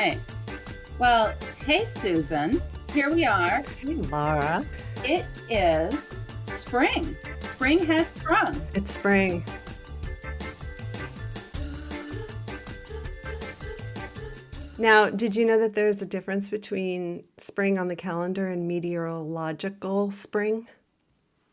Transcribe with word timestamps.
right. 0.00 0.20
Well, 0.98 1.34
hey, 1.66 1.84
Susan. 1.84 2.62
Here 2.92 3.12
we 3.12 3.26
are. 3.26 3.62
Hey, 3.80 3.94
Laura. 3.94 4.64
It 5.04 5.26
is 5.50 5.94
spring. 6.44 7.16
Spring 7.40 7.84
has 7.84 8.06
sprung. 8.16 8.66
It's 8.74 8.92
spring. 8.92 9.44
Now, 14.78 15.10
did 15.10 15.36
you 15.36 15.44
know 15.44 15.58
that 15.58 15.74
there's 15.74 16.00
a 16.00 16.06
difference 16.06 16.48
between 16.48 17.24
spring 17.36 17.78
on 17.78 17.88
the 17.88 17.96
calendar 17.96 18.48
and 18.48 18.66
meteorological 18.66 20.10
spring? 20.12 20.66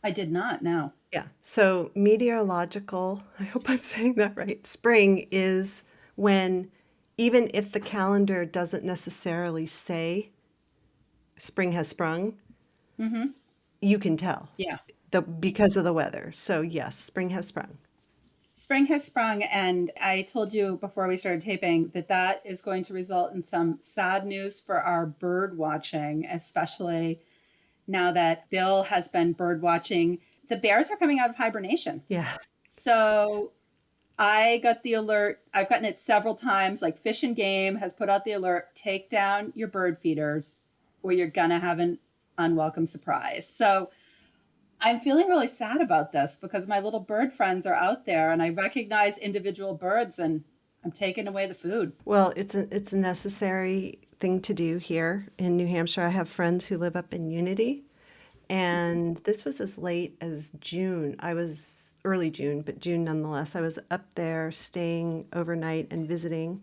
I 0.06 0.12
did 0.12 0.32
not 0.32 0.62
know. 0.62 0.94
Yeah. 1.12 1.26
So, 1.42 1.92
meteorological, 1.96 3.24
I 3.42 3.44
hope 3.44 3.70
I'm 3.70 3.78
saying 3.78 4.14
that 4.16 4.38
right. 4.38 4.66
Spring 4.66 5.28
is 5.32 5.84
when, 6.16 6.72
even 7.18 7.50
if 7.54 7.72
the 7.72 7.80
calendar 7.80 8.46
doesn't 8.46 8.84
necessarily 8.84 9.66
say 9.66 10.30
spring 11.38 11.72
has 11.74 11.88
sprung, 11.88 12.38
Mm-hmm. 13.00 13.26
you 13.82 14.00
can 14.00 14.18
tell 14.18 14.50
Yeah. 14.58 14.80
the, 15.12 15.22
because 15.22 15.78
of 15.78 15.84
the 15.84 15.94
weather. 15.94 16.32
So, 16.32 16.62
yes, 16.62 16.96
spring 16.98 17.30
has 17.30 17.46
sprung. 17.48 17.78
Spring 18.56 18.88
has 18.88 19.04
sprung, 19.04 19.44
and 19.44 19.92
I 20.02 20.24
told 20.24 20.52
you 20.52 20.78
before 20.78 21.08
we 21.08 21.16
started 21.16 21.42
taping 21.42 21.90
that 21.90 22.08
that 22.08 22.42
is 22.44 22.64
going 22.64 22.82
to 22.86 22.96
result 22.96 23.34
in 23.34 23.42
some 23.44 23.78
sad 23.82 24.26
news 24.26 24.60
for 24.60 24.82
our 24.82 25.06
bird 25.06 25.56
watching, 25.56 26.26
especially 26.26 27.20
now 27.88 28.12
that 28.14 28.50
Bill 28.50 28.82
has 28.82 29.08
been 29.08 29.34
bird 29.34 29.62
watching. 29.62 30.18
The 30.50 30.56
bears 30.58 30.90
are 30.90 30.98
coming 30.98 31.20
out 31.20 31.30
of 31.30 31.36
hibernation. 31.36 32.02
Yes. 32.08 32.48
So 32.68 33.52
I 34.20 34.60
got 34.64 34.84
the 34.84 34.94
alert. 34.94 35.40
I've 35.54 35.70
gotten 35.70 35.86
it 35.86 35.98
several 35.98 36.36
times. 36.36 36.82
Like 36.82 36.98
Fish 36.98 37.24
and 37.24 37.36
Game 37.36 37.76
has 37.76 37.94
put 37.94 38.10
out 38.10 38.26
the 38.26 38.34
alert 38.34 38.76
take 38.76 39.10
down 39.10 39.52
your 39.56 39.68
bird 39.68 40.00
feeders 40.00 40.58
or 41.04 41.12
you're 41.12 41.28
going 41.28 41.50
to 41.50 41.60
have 41.60 41.80
an 41.80 42.00
unwelcome 42.38 42.86
surprise. 42.86 43.48
So 43.48 43.90
I'm 44.82 45.00
feeling 45.00 45.28
really 45.28 45.48
sad 45.48 45.82
about 45.82 46.12
this 46.12 46.38
because 46.40 46.68
my 46.68 46.80
little 46.80 47.00
bird 47.00 47.34
friends 47.34 47.66
are 47.66 47.74
out 47.74 48.06
there 48.06 48.32
and 48.32 48.42
I 48.42 48.50
recognize 48.50 49.18
individual 49.18 49.74
birds 49.74 50.20
and 50.20 50.44
I'm 50.84 50.92
taking 50.92 51.28
away 51.28 51.48
the 51.48 51.54
food. 51.54 51.92
Well, 52.06 52.34
it's 52.36 52.56
a 52.56 52.74
it's 52.74 52.94
a 52.94 52.98
necessary 52.98 54.00
thing 54.20 54.42
to 54.42 54.54
do 54.54 54.78
here 54.78 55.28
in 55.38 55.58
New 55.58 55.68
Hampshire. 55.68 56.04
I 56.04 56.10
have 56.10 56.30
friends 56.30 56.66
who 56.66 56.78
live 56.78 56.96
up 56.96 57.14
in 57.14 57.30
Unity, 57.30 57.84
and 58.50 59.18
this 59.18 59.46
was 59.46 59.60
as 59.60 59.78
late 59.78 60.18
as 60.22 60.52
June. 60.60 61.16
I 61.20 61.34
was 61.34 61.94
early 62.06 62.30
June, 62.30 62.62
but 62.62 62.80
June 62.80 63.04
nonetheless. 63.04 63.56
I 63.56 63.62
was 63.62 63.80
up 63.92 64.14
there 64.16 64.52
staying 64.52 65.28
overnight 65.34 65.88
and 65.92 66.08
visiting, 66.08 66.62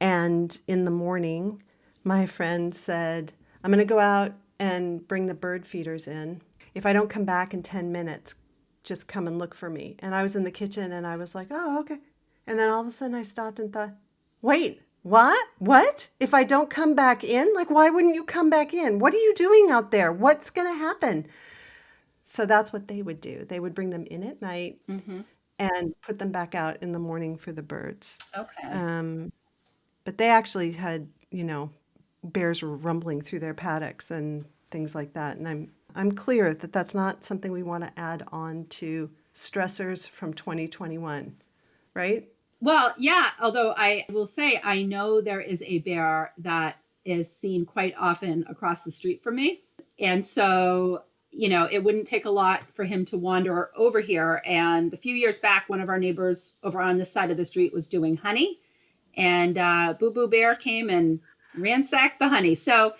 and 0.00 0.58
in 0.68 0.84
the 0.84 0.90
morning, 0.90 1.62
my 2.04 2.26
friend 2.26 2.74
said, 2.74 3.32
"I'm 3.64 3.70
going 3.70 3.78
to 3.78 3.94
go 3.94 3.98
out 3.98 4.32
and 4.58 5.06
bring 5.06 5.26
the 5.26 5.34
bird 5.34 5.66
feeders 5.66 6.06
in. 6.06 6.40
If 6.74 6.86
I 6.86 6.92
don't 6.92 7.10
come 7.10 7.24
back 7.24 7.54
in 7.54 7.62
10 7.62 7.92
minutes, 7.92 8.36
just 8.84 9.08
come 9.08 9.26
and 9.26 9.38
look 9.38 9.54
for 9.54 9.70
me." 9.70 9.96
And 10.00 10.14
I 10.14 10.22
was 10.22 10.36
in 10.36 10.44
the 10.44 10.50
kitchen 10.50 10.92
and 10.92 11.06
I 11.06 11.16
was 11.16 11.34
like, 11.34 11.48
"Oh, 11.50 11.80
okay." 11.80 11.98
And 12.46 12.58
then 12.58 12.70
all 12.70 12.80
of 12.80 12.86
a 12.86 12.90
sudden 12.90 13.16
I 13.16 13.22
stopped 13.22 13.58
and 13.58 13.72
thought, 13.72 13.94
wait, 14.42 14.82
what? 15.08 15.46
What? 15.58 16.10
If 16.20 16.34
I 16.34 16.44
don't 16.44 16.70
come 16.70 16.94
back 16.94 17.22
in? 17.24 17.52
Like, 17.54 17.70
why 17.70 17.90
wouldn't 17.90 18.14
you 18.14 18.24
come 18.24 18.50
back 18.50 18.74
in? 18.74 18.98
What 18.98 19.14
are 19.14 19.18
you 19.18 19.34
doing 19.34 19.70
out 19.70 19.90
there? 19.90 20.12
What's 20.12 20.50
going 20.50 20.66
to 20.66 20.74
happen? 20.78 21.26
So 22.24 22.46
that's 22.46 22.72
what 22.72 22.88
they 22.88 23.02
would 23.02 23.20
do. 23.20 23.44
They 23.44 23.60
would 23.60 23.74
bring 23.74 23.90
them 23.90 24.04
in 24.10 24.22
at 24.24 24.42
night 24.42 24.80
Mm-hmm. 24.88 25.20
and 25.58 25.94
put 26.02 26.18
them 26.18 26.32
back 26.32 26.54
out 26.54 26.82
in 26.82 26.92
the 26.92 26.98
morning 26.98 27.36
for 27.36 27.52
the 27.52 27.62
birds. 27.62 28.18
Okay. 28.36 28.68
Um, 28.68 29.32
but 30.04 30.18
they 30.18 30.28
actually 30.28 30.72
had, 30.72 31.08
you 31.30 31.44
know, 31.44 31.70
bears 32.24 32.62
were 32.62 32.76
rumbling 32.76 33.20
through 33.20 33.40
their 33.40 33.54
paddocks 33.54 34.10
and 34.10 34.44
things 34.70 34.94
like 34.94 35.12
that. 35.14 35.36
And 35.36 35.48
I'm 35.48 35.72
I'm 35.94 36.12
clear 36.12 36.52
that 36.54 36.72
that's 36.72 36.94
not 36.94 37.24
something 37.24 37.52
we 37.52 37.62
want 37.62 37.84
to 37.84 37.98
add 37.98 38.24
on 38.30 38.66
to 38.68 39.10
stressors 39.34 40.08
from 40.08 40.34
2021, 40.34 41.34
right? 41.94 42.28
Well, 42.60 42.94
yeah, 42.98 43.30
although 43.40 43.74
I 43.76 44.06
will 44.10 44.26
say 44.26 44.60
I 44.62 44.82
know 44.82 45.20
there 45.20 45.40
is 45.40 45.62
a 45.66 45.80
bear 45.80 46.32
that 46.38 46.76
is 47.04 47.30
seen 47.30 47.64
quite 47.64 47.94
often 47.98 48.44
across 48.48 48.82
the 48.82 48.90
street 48.90 49.22
from 49.22 49.36
me. 49.36 49.60
And 49.98 50.26
so, 50.26 51.04
you 51.30 51.48
know, 51.48 51.68
it 51.70 51.82
wouldn't 51.82 52.06
take 52.06 52.24
a 52.24 52.30
lot 52.30 52.62
for 52.72 52.84
him 52.84 53.04
to 53.06 53.18
wander 53.18 53.70
over 53.76 54.00
here. 54.00 54.42
And 54.44 54.92
a 54.92 54.96
few 54.96 55.14
years 55.14 55.38
back, 55.38 55.68
one 55.68 55.80
of 55.80 55.88
our 55.88 55.98
neighbors 55.98 56.54
over 56.62 56.80
on 56.80 56.98
this 56.98 57.12
side 57.12 57.30
of 57.30 57.36
the 57.36 57.44
street 57.44 57.72
was 57.72 57.88
doing 57.88 58.16
honey, 58.16 58.58
and 59.16 59.56
uh, 59.56 59.94
Boo 59.98 60.10
Boo 60.10 60.26
Bear 60.26 60.54
came 60.54 60.90
and 60.90 61.20
ransacked 61.56 62.18
the 62.18 62.28
honey. 62.28 62.54
So 62.54 62.94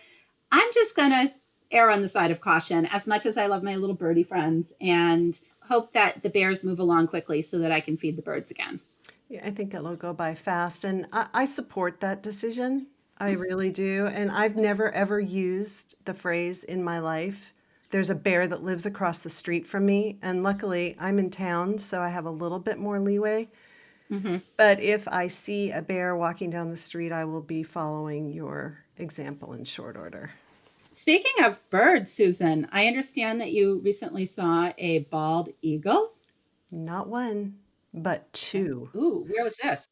I'm 0.53 0.71
just 0.73 0.95
going 0.95 1.11
to 1.11 1.33
err 1.73 1.91
on 1.91 2.03
the 2.03 2.09
side 2.09 2.31
of 2.31 2.41
caution 2.41 2.87
as 2.87 3.07
much 3.07 3.27
as 3.27 3.37
I 3.37 3.47
love 3.47 3.63
my 3.63 3.77
little 3.77 3.97
birdie 3.97 4.23
friends 4.23 4.73
and 4.81 5.39
hope 5.61 5.93
that 5.95 6.23
the 6.23 6.31
bears 6.31 6.63
move 6.63 6.79
along 6.79 7.09
quickly 7.09 7.43
so 7.43 7.59
that 7.59 7.73
I 7.73 7.81
can 7.81 7.97
feed 7.97 8.17
the 8.17 8.23
birds 8.23 8.51
again. 8.51 8.81
Yeah, 9.29 9.47
I 9.47 9.51
think 9.51 9.73
it'll 9.75 9.95
go 9.97 10.13
by 10.13 10.35
fast, 10.35 10.85
and 10.85 11.07
I, 11.13 11.29
I 11.35 11.45
support 11.45 12.01
that 12.01 12.23
decision. 12.23 12.89
I 13.19 13.33
really 13.33 13.71
do. 13.73 14.07
And 14.07 14.31
I've 14.31 14.57
never 14.57 14.91
ever 14.93 15.21
used 15.21 15.97
the 16.05 16.15
phrase 16.15 16.65
in 16.65 16.83
my 16.85 16.99
life. 16.99 17.55
There's 17.91 18.11
a 18.11 18.15
bear 18.15 18.47
that 18.49 18.63
lives 18.65 18.85
across 18.87 19.21
the 19.21 19.31
street 19.31 19.67
from 19.67 19.87
me, 19.87 20.19
and 20.23 20.43
luckily 20.43 20.97
I'm 20.99 21.19
in 21.19 21.31
town, 21.31 21.79
so 21.79 22.01
I 22.03 22.09
have 22.09 22.25
a 22.27 22.31
little 22.31 22.59
bit 22.59 22.79
more 22.79 22.99
leeway. 23.01 23.49
Mhm. 24.11 24.43
But 24.59 24.81
if 24.81 25.09
I 25.09 25.29
see 25.29 25.71
a 25.71 25.81
bear 25.81 26.15
walking 26.15 26.51
down 26.51 26.69
the 26.69 26.77
street, 26.77 27.11
I 27.11 27.25
will 27.25 27.41
be 27.41 27.63
following 27.63 28.31
your 28.31 28.85
example 28.99 29.55
in 29.55 29.65
short 29.65 29.97
order. 29.97 30.33
Speaking 30.91 31.45
of 31.45 31.61
birds, 31.71 32.13
Susan, 32.13 32.67
I 32.73 32.87
understand 32.89 33.41
that 33.41 33.53
you 33.53 33.79
recently 33.85 34.27
saw 34.27 34.73
a 34.79 35.01
bald 35.11 35.51
eagle. 35.63 36.15
Not 36.71 37.09
one, 37.09 37.59
but 37.97 38.23
oh, 38.25 38.29
two. 38.33 38.91
Ooh, 38.95 39.25
where 39.29 39.45
was 39.45 39.57
this? 39.57 39.89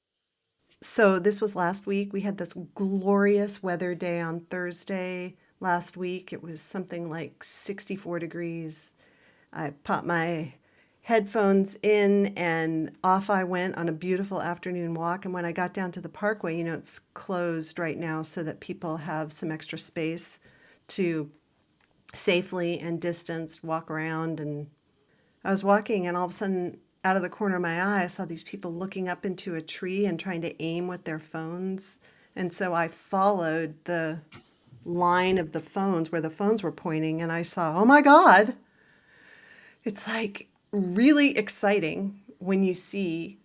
So 0.82 1.18
this 1.18 1.40
was 1.40 1.56
last 1.56 1.86
week. 1.86 2.12
We 2.12 2.20
had 2.20 2.36
this 2.38 2.54
glorious 2.74 3.62
weather 3.62 3.94
day 3.94 4.20
on 4.20 4.40
Thursday 4.40 5.36
last 5.60 5.96
week. 5.96 6.32
It 6.32 6.42
was 6.42 6.60
something 6.60 7.08
like 7.08 7.42
64 7.42 8.18
degrees. 8.18 8.92
I 9.52 9.70
popped 9.70 10.06
my 10.06 10.52
headphones 11.02 11.76
in 11.82 12.26
and 12.36 12.90
off 13.04 13.28
I 13.30 13.44
went 13.44 13.76
on 13.76 13.88
a 13.88 13.92
beautiful 13.92 14.40
afternoon 14.40 14.94
walk. 14.94 15.24
And 15.24 15.34
when 15.34 15.44
I 15.44 15.52
got 15.52 15.74
down 15.74 15.92
to 15.92 16.00
the 16.00 16.08
parkway, 16.08 16.56
you 16.56 16.64
know, 16.64 16.74
it's 16.74 16.98
closed 16.98 17.78
right 17.78 17.98
now 17.98 18.22
so 18.22 18.42
that 18.42 18.60
people 18.60 18.96
have 18.96 19.32
some 19.32 19.50
extra 19.50 19.78
space 19.78 20.40
to 20.88 21.30
safely 22.14 22.78
and 22.78 23.00
distanced 23.00 23.64
walk 23.64 23.90
around. 23.90 24.40
And 24.40 24.66
I 25.44 25.50
was 25.50 25.64
walking, 25.64 26.06
and 26.06 26.16
all 26.16 26.24
of 26.24 26.30
a 26.30 26.34
sudden, 26.34 26.78
out 27.04 27.16
of 27.16 27.22
the 27.22 27.28
corner 27.28 27.56
of 27.56 27.62
my 27.62 27.80
eye, 27.80 28.04
I 28.04 28.06
saw 28.06 28.24
these 28.24 28.42
people 28.42 28.72
looking 28.72 29.08
up 29.08 29.26
into 29.26 29.54
a 29.54 29.62
tree 29.62 30.06
and 30.06 30.18
trying 30.18 30.40
to 30.42 30.62
aim 30.62 30.88
with 30.88 31.04
their 31.04 31.18
phones. 31.18 32.00
And 32.34 32.52
so 32.52 32.74
I 32.74 32.88
followed 32.88 33.74
the 33.84 34.20
line 34.84 35.38
of 35.38 35.52
the 35.52 35.60
phones 35.60 36.10
where 36.10 36.20
the 36.20 36.30
phones 36.30 36.62
were 36.62 36.72
pointing, 36.72 37.22
and 37.22 37.30
I 37.30 37.42
saw, 37.42 37.80
oh 37.80 37.84
my 37.84 38.00
God, 38.00 38.54
it's 39.84 40.06
like 40.08 40.48
really 40.72 41.36
exciting 41.36 42.20
when 42.38 42.64
you 42.64 42.74
see 42.74 43.38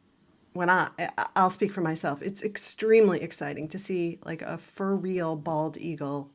when 0.53 0.69
I 0.69 0.89
I'll 1.35 1.51
speak 1.51 1.71
for 1.71 1.81
myself. 1.81 2.21
It's 2.21 2.43
extremely 2.43 3.21
exciting 3.21 3.67
to 3.69 3.79
see 3.79 4.19
like 4.25 4.41
a 4.41 4.57
for 4.57 4.95
real 4.95 5.35
bald 5.35 5.77
eagle 5.77 6.31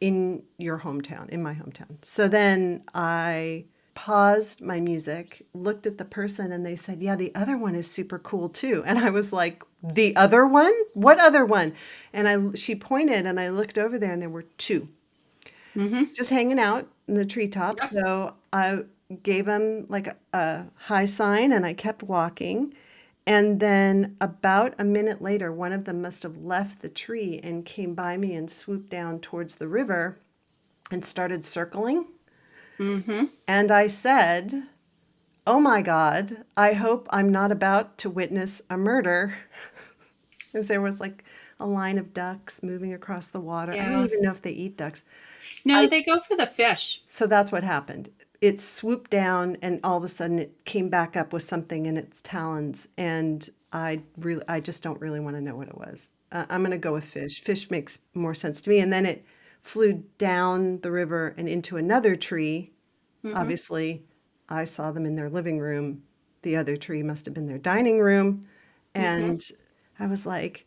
in 0.00 0.42
your 0.58 0.78
hometown, 0.78 1.28
in 1.28 1.42
my 1.42 1.54
hometown. 1.54 1.96
So 2.02 2.28
then 2.28 2.82
I 2.94 3.64
paused 3.98 4.60
my 4.62 4.78
music, 4.80 5.44
looked 5.54 5.84
at 5.86 5.98
the 5.98 6.04
person, 6.04 6.52
and 6.52 6.64
they 6.64 6.76
said, 6.76 7.02
Yeah, 7.02 7.16
the 7.16 7.34
other 7.34 7.56
one 7.58 7.74
is 7.74 7.90
super 7.90 8.18
cool 8.20 8.48
too. 8.48 8.84
And 8.86 8.98
I 8.98 9.10
was 9.10 9.32
like, 9.32 9.62
The 9.82 10.14
other 10.16 10.46
one? 10.46 10.72
What 10.94 11.18
other 11.18 11.44
one? 11.44 11.74
And 12.12 12.28
I 12.28 12.54
she 12.56 12.74
pointed 12.76 13.26
and 13.26 13.40
I 13.40 13.48
looked 13.50 13.76
over 13.78 13.98
there 13.98 14.12
and 14.12 14.22
there 14.22 14.28
were 14.30 14.44
two 14.58 14.88
Mm-hmm. 15.76 16.14
just 16.14 16.30
hanging 16.30 16.58
out 16.58 16.88
in 17.06 17.14
the 17.14 17.24
treetops. 17.26 17.88
So 17.90 18.34
I 18.52 18.84
gave 19.22 19.46
them 19.46 19.86
like 19.88 20.08
a, 20.08 20.16
a 20.32 20.66
high 20.76 21.04
sign 21.06 21.52
and 21.52 21.64
I 21.64 21.72
kept 21.74 22.02
walking. 22.02 22.74
And 23.26 23.60
then 23.60 24.16
about 24.20 24.74
a 24.78 24.84
minute 24.84 25.20
later, 25.20 25.52
one 25.52 25.72
of 25.72 25.84
them 25.84 26.00
must 26.00 26.22
have 26.22 26.38
left 26.38 26.80
the 26.80 26.88
tree 26.88 27.40
and 27.42 27.64
came 27.64 27.94
by 27.94 28.16
me 28.16 28.34
and 28.34 28.50
swooped 28.50 28.88
down 28.88 29.20
towards 29.20 29.56
the 29.56 29.68
river 29.68 30.18
and 30.90 31.04
started 31.04 31.44
circling. 31.44 32.06
Mm-hmm. 32.78 33.24
And 33.46 33.70
I 33.70 33.86
said, 33.88 34.64
Oh 35.46 35.60
my 35.60 35.82
God, 35.82 36.44
I 36.56 36.74
hope 36.74 37.06
I'm 37.10 37.30
not 37.30 37.50
about 37.52 37.98
to 37.98 38.10
witness 38.10 38.60
a 38.70 38.76
murder. 38.76 39.34
Because 40.52 40.66
there 40.66 40.80
was 40.80 40.98
like 40.98 41.24
a 41.60 41.66
line 41.66 41.98
of 41.98 42.14
ducks 42.14 42.62
moving 42.62 42.94
across 42.94 43.26
the 43.26 43.38
water. 43.40 43.72
I 43.72 43.90
don't 43.90 44.06
even 44.06 44.22
know 44.22 44.30
if 44.30 44.40
they 44.40 44.50
eat 44.50 44.78
ducks. 44.78 45.02
No, 45.66 45.80
I- 45.80 45.86
they 45.86 46.02
go 46.02 46.20
for 46.20 46.36
the 46.36 46.46
fish. 46.46 47.02
So 47.06 47.26
that's 47.26 47.52
what 47.52 47.62
happened. 47.62 48.08
It 48.40 48.58
swooped 48.58 49.10
down 49.10 49.58
and 49.60 49.78
all 49.84 49.98
of 49.98 50.04
a 50.04 50.08
sudden 50.08 50.38
it 50.38 50.64
came 50.64 50.88
back 50.88 51.16
up 51.16 51.34
with 51.34 51.42
something 51.42 51.84
in 51.86 51.96
its 51.98 52.22
talons 52.22 52.88
and 52.96 53.46
I 53.74 54.00
really 54.16 54.42
I 54.48 54.60
just 54.60 54.82
don't 54.82 55.00
really 55.02 55.20
want 55.20 55.36
to 55.36 55.42
know 55.42 55.54
what 55.54 55.68
it 55.68 55.76
was. 55.76 56.12
uh, 56.32 56.46
I'm 56.48 56.60
going 56.62 56.70
to 56.70 56.78
go 56.78 56.92
with 56.94 57.04
fish. 57.04 57.42
Fish 57.42 57.70
makes 57.70 57.98
more 58.14 58.34
sense 58.34 58.62
to 58.62 58.70
me. 58.70 58.78
And 58.80 58.90
then 58.92 59.04
it 59.04 59.24
flew 59.68 60.02
down 60.16 60.80
the 60.80 60.90
river 60.90 61.34
and 61.36 61.46
into 61.46 61.76
another 61.76 62.16
tree. 62.16 62.72
Mm-hmm. 63.22 63.36
Obviously, 63.36 64.02
I 64.48 64.64
saw 64.64 64.92
them 64.92 65.04
in 65.04 65.14
their 65.14 65.28
living 65.28 65.58
room. 65.58 66.02
The 66.40 66.56
other 66.56 66.74
tree 66.74 67.02
must 67.02 67.26
have 67.26 67.34
been 67.34 67.44
their 67.44 67.58
dining 67.58 68.00
room. 68.00 68.46
Mm-hmm. 68.94 69.04
And 69.04 69.42
I 70.00 70.06
was 70.06 70.24
like, 70.24 70.66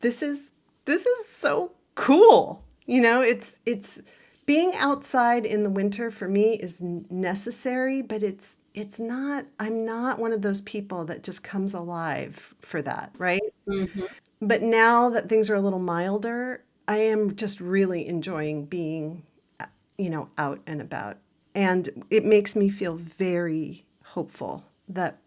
this 0.00 0.22
is 0.22 0.50
this 0.86 1.06
is 1.06 1.28
so 1.28 1.70
cool. 1.94 2.64
You 2.86 3.00
know, 3.00 3.20
it's 3.20 3.60
it's 3.64 4.02
being 4.44 4.72
outside 4.74 5.46
in 5.46 5.62
the 5.62 5.70
winter 5.70 6.10
for 6.10 6.26
me 6.26 6.54
is 6.54 6.80
necessary, 6.80 8.02
but 8.02 8.24
it's 8.24 8.56
it's 8.74 8.98
not 8.98 9.46
I'm 9.60 9.86
not 9.86 10.18
one 10.18 10.32
of 10.32 10.42
those 10.42 10.62
people 10.62 11.04
that 11.04 11.22
just 11.22 11.44
comes 11.44 11.74
alive 11.74 12.56
for 12.60 12.82
that, 12.82 13.14
right? 13.18 13.54
Mm-hmm. 13.68 14.02
But 14.40 14.62
now 14.62 15.10
that 15.10 15.28
things 15.28 15.48
are 15.48 15.54
a 15.54 15.60
little 15.60 15.78
milder, 15.78 16.64
I 16.88 16.98
am 16.98 17.36
just 17.36 17.60
really 17.60 18.06
enjoying 18.06 18.66
being 18.66 19.22
uh, 19.60 19.66
you 19.98 20.10
know 20.10 20.28
out 20.38 20.60
and 20.66 20.80
about. 20.80 21.18
And 21.54 22.04
it 22.10 22.24
makes 22.24 22.56
me 22.56 22.70
feel 22.70 22.96
very 22.96 23.84
hopeful 24.04 24.64
that 24.88 25.18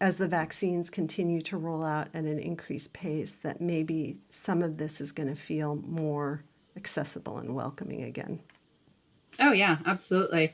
as 0.00 0.16
the 0.16 0.28
vaccines 0.28 0.90
continue 0.90 1.40
to 1.40 1.56
roll 1.56 1.84
out 1.84 2.08
at 2.12 2.24
an 2.24 2.38
increased 2.38 2.92
pace 2.92 3.36
that 3.36 3.60
maybe 3.60 4.18
some 4.30 4.62
of 4.62 4.76
this 4.76 5.00
is 5.00 5.12
going 5.12 5.28
to 5.28 5.34
feel 5.34 5.76
more 5.76 6.42
accessible 6.76 7.38
and 7.38 7.54
welcoming 7.54 8.02
again. 8.02 8.40
Oh 9.40 9.52
yeah, 9.52 9.78
absolutely. 9.86 10.52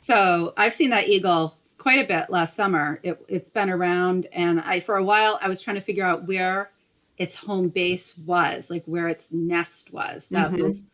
So 0.00 0.54
I've 0.56 0.72
seen 0.72 0.90
that 0.90 1.08
eagle 1.08 1.54
quite 1.76 1.98
a 1.98 2.06
bit 2.06 2.30
last 2.30 2.54
summer. 2.54 3.00
It, 3.02 3.20
it's 3.28 3.50
been 3.50 3.70
around, 3.70 4.26
and 4.32 4.60
I 4.60 4.80
for 4.80 4.96
a 4.96 5.04
while 5.04 5.38
I 5.42 5.48
was 5.48 5.60
trying 5.60 5.76
to 5.76 5.82
figure 5.82 6.04
out 6.04 6.26
where 6.26 6.70
its 7.18 7.34
home 7.34 7.68
base 7.68 8.16
was, 8.18 8.70
like 8.70 8.84
where 8.86 9.08
its 9.08 9.30
nest 9.32 9.92
was. 9.92 10.26
That 10.30 10.50
mm-hmm. 10.50 10.62
was 10.62 10.84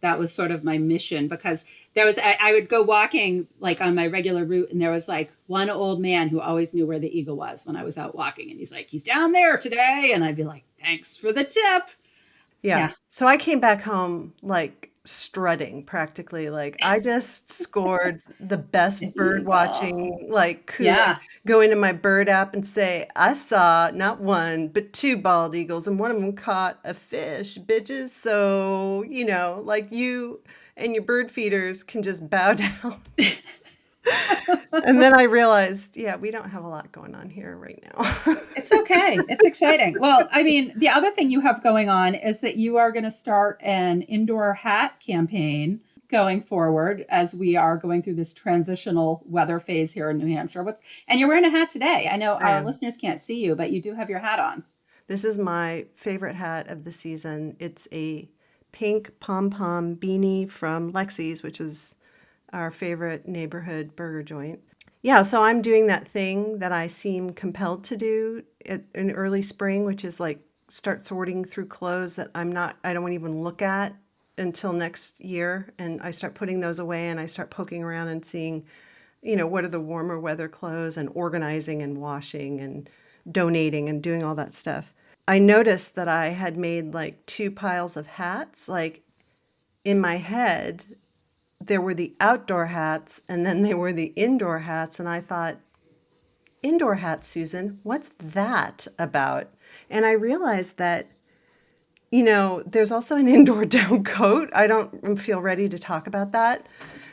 that 0.00 0.18
was 0.18 0.32
sort 0.32 0.50
of 0.50 0.62
my 0.62 0.78
mission 0.78 1.26
because 1.26 1.64
there 1.94 2.04
was 2.04 2.18
I, 2.18 2.36
I, 2.40 2.52
would 2.52 2.68
go 2.68 2.82
walking 2.82 3.46
like 3.60 3.80
on 3.80 3.94
my 3.94 4.06
regular 4.06 4.44
route 4.44 4.70
and 4.70 4.80
there 4.80 4.90
was 4.90 5.08
like 5.08 5.32
one 5.46 5.70
old 5.70 6.00
man 6.00 6.28
who 6.28 6.40
always 6.40 6.74
knew 6.74 6.86
where 6.86 6.98
the 6.98 7.18
eagle 7.18 7.36
was 7.36 7.66
when 7.66 7.76
I 7.76 7.82
was 7.82 7.96
out 7.96 8.14
walking 8.14 8.50
and 8.50 8.58
he's 8.58 8.70
like 8.70 8.88
he's 8.88 9.04
down 9.04 9.32
there 9.32 9.56
today 9.56 10.12
and 10.14 10.22
I'd 10.22 10.36
be 10.36 10.44
like 10.44 10.64
thanks 10.80 11.16
for 11.16 11.32
the 11.32 11.44
tip. 11.44 11.90
Yeah. 12.62 12.78
yeah. 12.78 12.90
So 13.08 13.26
I 13.26 13.36
came 13.36 13.58
back 13.58 13.80
home 13.80 14.34
like 14.42 14.90
strutting 15.06 15.84
practically 15.84 16.50
like 16.50 16.76
i 16.84 16.98
just 17.06 17.52
scored 17.52 18.20
the 18.40 18.56
best 18.56 19.14
bird 19.14 19.44
watching 19.44 20.26
like 20.28 20.66
could 20.66 20.86
yeah. 20.86 21.18
go 21.46 21.60
into 21.60 21.76
my 21.76 21.92
bird 21.92 22.28
app 22.28 22.54
and 22.54 22.66
say 22.66 23.06
i 23.16 23.32
saw 23.32 23.90
not 23.94 24.20
one 24.20 24.68
but 24.68 24.92
two 24.92 25.16
bald 25.16 25.54
eagles 25.54 25.88
and 25.88 25.98
one 25.98 26.10
of 26.10 26.20
them 26.20 26.32
caught 26.32 26.78
a 26.84 26.94
fish 26.94 27.58
bitches. 27.58 28.08
So 28.08 29.04
you 29.08 29.24
know 29.24 29.60
like 29.64 29.92
you 29.92 30.40
and 30.76 30.94
your 30.94 31.04
bird 31.04 31.30
feeders 31.30 31.82
can 31.82 32.02
just 32.02 32.28
bow 32.28 32.52
down 32.54 33.00
and 34.72 35.00
then 35.00 35.14
I 35.14 35.24
realized, 35.24 35.96
yeah, 35.96 36.16
we 36.16 36.30
don't 36.30 36.48
have 36.48 36.64
a 36.64 36.68
lot 36.68 36.92
going 36.92 37.14
on 37.14 37.28
here 37.28 37.56
right 37.56 37.82
now. 37.82 38.16
it's 38.56 38.72
okay. 38.72 39.18
It's 39.28 39.44
exciting. 39.44 39.96
Well, 39.98 40.28
I 40.30 40.42
mean, 40.42 40.72
the 40.76 40.88
other 40.88 41.10
thing 41.10 41.30
you 41.30 41.40
have 41.40 41.62
going 41.62 41.88
on 41.88 42.14
is 42.14 42.40
that 42.40 42.56
you 42.56 42.76
are 42.76 42.92
going 42.92 43.04
to 43.04 43.10
start 43.10 43.60
an 43.62 44.02
indoor 44.02 44.54
hat 44.54 45.00
campaign 45.00 45.80
going 46.08 46.40
forward 46.40 47.04
as 47.08 47.34
we 47.34 47.56
are 47.56 47.76
going 47.76 48.02
through 48.02 48.14
this 48.14 48.32
transitional 48.32 49.22
weather 49.26 49.58
phase 49.58 49.92
here 49.92 50.10
in 50.10 50.18
New 50.18 50.32
Hampshire. 50.32 50.62
What's 50.62 50.82
and 51.08 51.18
you're 51.18 51.28
wearing 51.28 51.44
a 51.44 51.50
hat 51.50 51.70
today. 51.70 52.08
I 52.10 52.16
know 52.16 52.34
our 52.34 52.62
listeners 52.62 52.96
can't 52.96 53.20
see 53.20 53.42
you, 53.44 53.56
but 53.56 53.72
you 53.72 53.80
do 53.80 53.94
have 53.94 54.08
your 54.08 54.20
hat 54.20 54.38
on. 54.38 54.64
This 55.08 55.24
is 55.24 55.38
my 55.38 55.86
favorite 55.94 56.34
hat 56.34 56.70
of 56.70 56.84
the 56.84 56.92
season. 56.92 57.56
It's 57.58 57.86
a 57.92 58.28
pink 58.72 59.18
pom 59.20 59.50
pom 59.50 59.96
beanie 59.96 60.50
from 60.50 60.92
Lexi's, 60.92 61.42
which 61.42 61.60
is 61.60 61.94
our 62.52 62.70
favorite 62.70 63.26
neighborhood 63.26 63.94
burger 63.96 64.22
joint. 64.22 64.60
Yeah, 65.02 65.22
so 65.22 65.42
I'm 65.42 65.62
doing 65.62 65.86
that 65.86 66.08
thing 66.08 66.58
that 66.58 66.72
I 66.72 66.86
seem 66.88 67.32
compelled 67.32 67.84
to 67.84 67.96
do 67.96 68.42
in 68.64 69.12
early 69.12 69.42
spring, 69.42 69.84
which 69.84 70.04
is 70.04 70.18
like 70.18 70.40
start 70.68 71.04
sorting 71.04 71.44
through 71.44 71.66
clothes 71.66 72.16
that 72.16 72.30
I'm 72.34 72.50
not, 72.50 72.76
I 72.82 72.92
don't 72.92 73.12
even 73.12 73.42
look 73.42 73.62
at 73.62 73.94
until 74.38 74.72
next 74.72 75.20
year. 75.20 75.72
And 75.78 76.00
I 76.02 76.10
start 76.10 76.34
putting 76.34 76.60
those 76.60 76.80
away 76.80 77.08
and 77.08 77.20
I 77.20 77.26
start 77.26 77.50
poking 77.50 77.84
around 77.84 78.08
and 78.08 78.24
seeing, 78.24 78.64
you 79.22 79.36
know, 79.36 79.46
what 79.46 79.64
are 79.64 79.68
the 79.68 79.80
warmer 79.80 80.18
weather 80.18 80.48
clothes 80.48 80.96
and 80.96 81.08
organizing 81.14 81.82
and 81.82 81.98
washing 81.98 82.60
and 82.60 82.90
donating 83.30 83.88
and 83.88 84.02
doing 84.02 84.22
all 84.22 84.34
that 84.34 84.54
stuff. 84.54 84.92
I 85.28 85.38
noticed 85.38 85.94
that 85.96 86.08
I 86.08 86.28
had 86.28 86.56
made 86.56 86.94
like 86.94 87.24
two 87.26 87.50
piles 87.50 87.96
of 87.96 88.06
hats. 88.06 88.68
Like 88.68 89.02
in 89.84 90.00
my 90.00 90.16
head, 90.16 90.84
there 91.66 91.80
were 91.80 91.94
the 91.94 92.14
outdoor 92.20 92.66
hats 92.66 93.20
and 93.28 93.44
then 93.44 93.62
there 93.62 93.76
were 93.76 93.92
the 93.92 94.12
indoor 94.16 94.60
hats. 94.60 95.00
And 95.00 95.08
I 95.08 95.20
thought, 95.20 95.58
indoor 96.62 96.96
hats, 96.96 97.28
Susan, 97.28 97.80
what's 97.82 98.10
that 98.18 98.86
about? 98.98 99.50
And 99.90 100.04
I 100.06 100.12
realized 100.12 100.78
that, 100.78 101.08
you 102.10 102.24
know, 102.24 102.62
there's 102.66 102.92
also 102.92 103.16
an 103.16 103.28
indoor 103.28 103.64
down 103.66 104.04
coat. 104.04 104.50
I 104.54 104.66
don't 104.66 105.16
feel 105.16 105.40
ready 105.40 105.68
to 105.68 105.78
talk 105.78 106.06
about 106.06 106.32
that. 106.32 106.66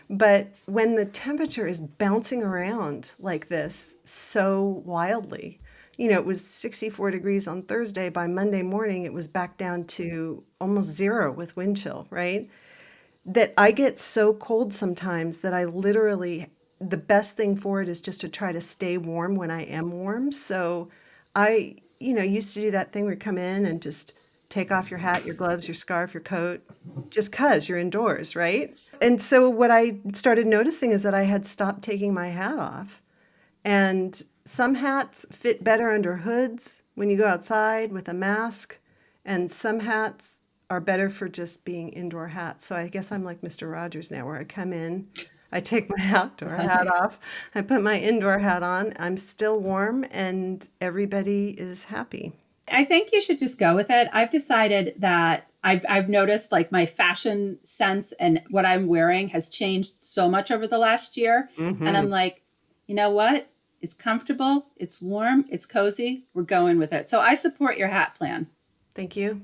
But 0.09 0.49
when 0.65 0.95
the 0.95 1.05
temperature 1.05 1.65
is 1.65 1.81
bouncing 1.81 2.43
around 2.43 3.13
like 3.19 3.47
this 3.47 3.95
so 4.03 4.83
wildly, 4.85 5.59
you 5.97 6.09
know, 6.09 6.17
it 6.17 6.25
was 6.25 6.45
64 6.45 7.11
degrees 7.11 7.47
on 7.47 7.63
Thursday. 7.63 8.09
By 8.09 8.27
Monday 8.27 8.61
morning, 8.61 9.03
it 9.03 9.13
was 9.13 9.27
back 9.27 9.57
down 9.57 9.85
to 9.85 10.43
almost 10.59 10.89
zero 10.89 11.31
with 11.31 11.55
wind 11.55 11.77
chill, 11.77 12.07
right? 12.09 12.49
That 13.25 13.53
I 13.57 13.71
get 13.71 13.99
so 13.99 14.33
cold 14.33 14.73
sometimes 14.73 15.39
that 15.39 15.53
I 15.53 15.65
literally 15.65 16.47
the 16.79 16.97
best 16.97 17.37
thing 17.37 17.55
for 17.55 17.81
it 17.81 17.87
is 17.87 18.01
just 18.01 18.21
to 18.21 18.29
try 18.29 18.51
to 18.51 18.59
stay 18.59 18.97
warm 18.97 19.35
when 19.35 19.49
I 19.49 19.63
am 19.63 19.91
warm. 19.91 20.31
So 20.31 20.89
I, 21.35 21.75
you 21.99 22.13
know, 22.13 22.21
used 22.21 22.53
to 22.55 22.61
do 22.61 22.71
that 22.71 22.91
thing 22.91 23.05
where 23.05 23.13
you 23.13 23.19
come 23.19 23.37
in 23.37 23.65
and 23.65 23.81
just 23.81 24.13
take 24.49 24.71
off 24.71 24.91
your 24.91 24.99
hat, 24.99 25.25
your 25.25 25.35
gloves, 25.35 25.67
your 25.67 25.75
scarf, 25.75 26.13
your 26.13 26.21
coat, 26.21 26.61
just 27.09 27.31
cuz 27.31 27.67
you're 27.67 27.79
indoors, 27.79 28.35
right? 28.35 28.77
And 29.01 29.21
so 29.21 29.49
what 29.49 29.71
I 29.71 29.99
started 30.13 30.45
noticing 30.45 30.91
is 30.91 31.03
that 31.03 31.13
I 31.13 31.23
had 31.23 31.45
stopped 31.45 31.81
taking 31.81 32.13
my 32.13 32.27
hat 32.27 32.59
off. 32.59 33.01
And 33.63 34.21
some 34.45 34.75
hats 34.75 35.25
fit 35.31 35.63
better 35.63 35.89
under 35.89 36.17
hoods 36.17 36.81
when 36.95 37.09
you 37.09 37.17
go 37.17 37.27
outside 37.27 37.91
with 37.91 38.09
a 38.09 38.13
mask, 38.13 38.77
and 39.25 39.49
some 39.49 39.79
hats 39.79 40.41
are 40.73 40.81
better 40.81 41.09
for 41.09 41.29
just 41.29 41.63
being 41.65 41.89
indoor 41.89 42.27
hats. 42.27 42.65
So 42.65 42.75
I 42.75 42.87
guess 42.87 43.11
I'm 43.11 43.23
like 43.23 43.41
Mr. 43.41 43.71
Rogers 43.71 44.09
now, 44.09 44.25
where 44.25 44.37
I 44.37 44.43
come 44.43 44.73
in, 44.73 45.07
I 45.51 45.59
take 45.59 45.87
my 45.87 46.03
outdoor 46.15 46.55
hat 46.55 46.87
off, 46.87 47.19
I 47.53 47.61
put 47.61 47.83
my 47.83 47.99
indoor 47.99 48.39
hat 48.39 48.63
on, 48.63 48.93
I'm 48.97 49.17
still 49.17 49.59
warm, 49.59 50.03
and 50.09 50.67
everybody 50.81 51.49
is 51.51 51.83
happy. 51.83 52.33
I 52.71 52.85
think 52.85 53.11
you 53.13 53.21
should 53.21 53.39
just 53.39 53.59
go 53.59 53.75
with 53.75 53.91
it. 53.91 54.09
I've 54.13 54.31
decided 54.31 54.95
that 54.97 55.47
I've, 55.63 55.85
I've 55.87 56.09
noticed 56.09 56.51
like 56.51 56.71
my 56.71 56.87
fashion 56.87 57.59
sense 57.63 58.13
and 58.13 58.41
what 58.49 58.65
I'm 58.65 58.87
wearing 58.87 59.27
has 59.27 59.49
changed 59.49 59.95
so 59.97 60.27
much 60.27 60.49
over 60.49 60.65
the 60.65 60.79
last 60.79 61.17
year. 61.17 61.49
Mm-hmm. 61.57 61.85
And 61.85 61.95
I'm 61.95 62.09
like, 62.09 62.41
you 62.87 62.95
know 62.95 63.11
what? 63.11 63.47
It's 63.81 63.93
comfortable, 63.93 64.65
it's 64.77 65.01
warm, 65.01 65.45
it's 65.49 65.65
cozy. 65.65 66.23
We're 66.33 66.43
going 66.43 66.79
with 66.79 66.93
it. 66.93 67.09
So 67.09 67.19
I 67.19 67.35
support 67.35 67.77
your 67.77 67.89
hat 67.89 68.15
plan. 68.15 68.47
Thank 68.95 69.15
you. 69.15 69.41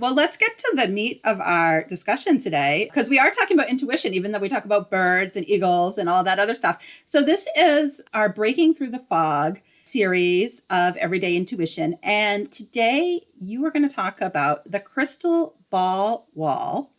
Well, 0.00 0.14
let's 0.14 0.36
get 0.36 0.56
to 0.58 0.72
the 0.76 0.86
meat 0.86 1.20
of 1.24 1.40
our 1.40 1.82
discussion 1.82 2.38
today 2.38 2.84
because 2.84 3.08
we 3.08 3.18
are 3.18 3.30
talking 3.30 3.58
about 3.58 3.68
intuition, 3.68 4.14
even 4.14 4.30
though 4.30 4.38
we 4.38 4.48
talk 4.48 4.64
about 4.64 4.92
birds 4.92 5.36
and 5.36 5.48
eagles 5.48 5.98
and 5.98 6.08
all 6.08 6.22
that 6.22 6.38
other 6.38 6.54
stuff. 6.54 6.80
So, 7.04 7.20
this 7.20 7.48
is 7.56 8.00
our 8.14 8.28
Breaking 8.28 8.74
Through 8.74 8.90
the 8.90 9.00
Fog 9.00 9.60
series 9.82 10.62
of 10.70 10.96
Everyday 10.98 11.34
Intuition. 11.34 11.98
And 12.04 12.50
today 12.52 13.26
you 13.40 13.66
are 13.66 13.72
going 13.72 13.88
to 13.88 13.94
talk 13.94 14.20
about 14.20 14.70
the 14.70 14.78
crystal 14.78 15.56
ball 15.68 16.28
wall, 16.34 16.92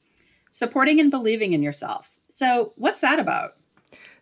supporting 0.51 0.99
and 0.99 1.09
believing 1.09 1.53
in 1.53 1.63
yourself. 1.63 2.09
So, 2.27 2.73
what's 2.75 2.99
that 2.99 3.17
about? 3.17 3.55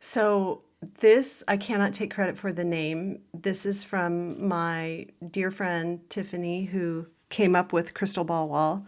So, 0.01 0.62
this 1.00 1.43
I 1.48 1.57
cannot 1.57 1.96
take 1.96 2.13
credit 2.13 2.38
for 2.38 2.53
the 2.53 2.63
name. 2.63 3.22
This 3.34 3.65
is 3.65 3.84
from 3.84 4.48
my 4.48 5.07
dear 5.31 5.50
friend 5.50 6.07
Tiffany, 6.12 6.65
who 6.65 7.07
came 7.29 7.55
up 7.55 7.74
with 7.74 7.93
Crystal 7.93 8.24
Ball 8.24 8.48
Wall 8.48 8.86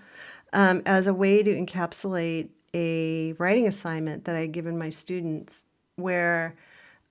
um, 0.53 0.81
as 0.85 1.07
a 1.07 1.13
way 1.13 1.43
to 1.43 1.53
encapsulate 1.53 2.49
a 2.73 3.33
writing 3.33 3.67
assignment 3.67 4.25
that 4.25 4.35
I 4.35 4.41
had 4.41 4.51
given 4.51 4.77
my 4.77 4.89
students 4.89 5.65
where 5.95 6.55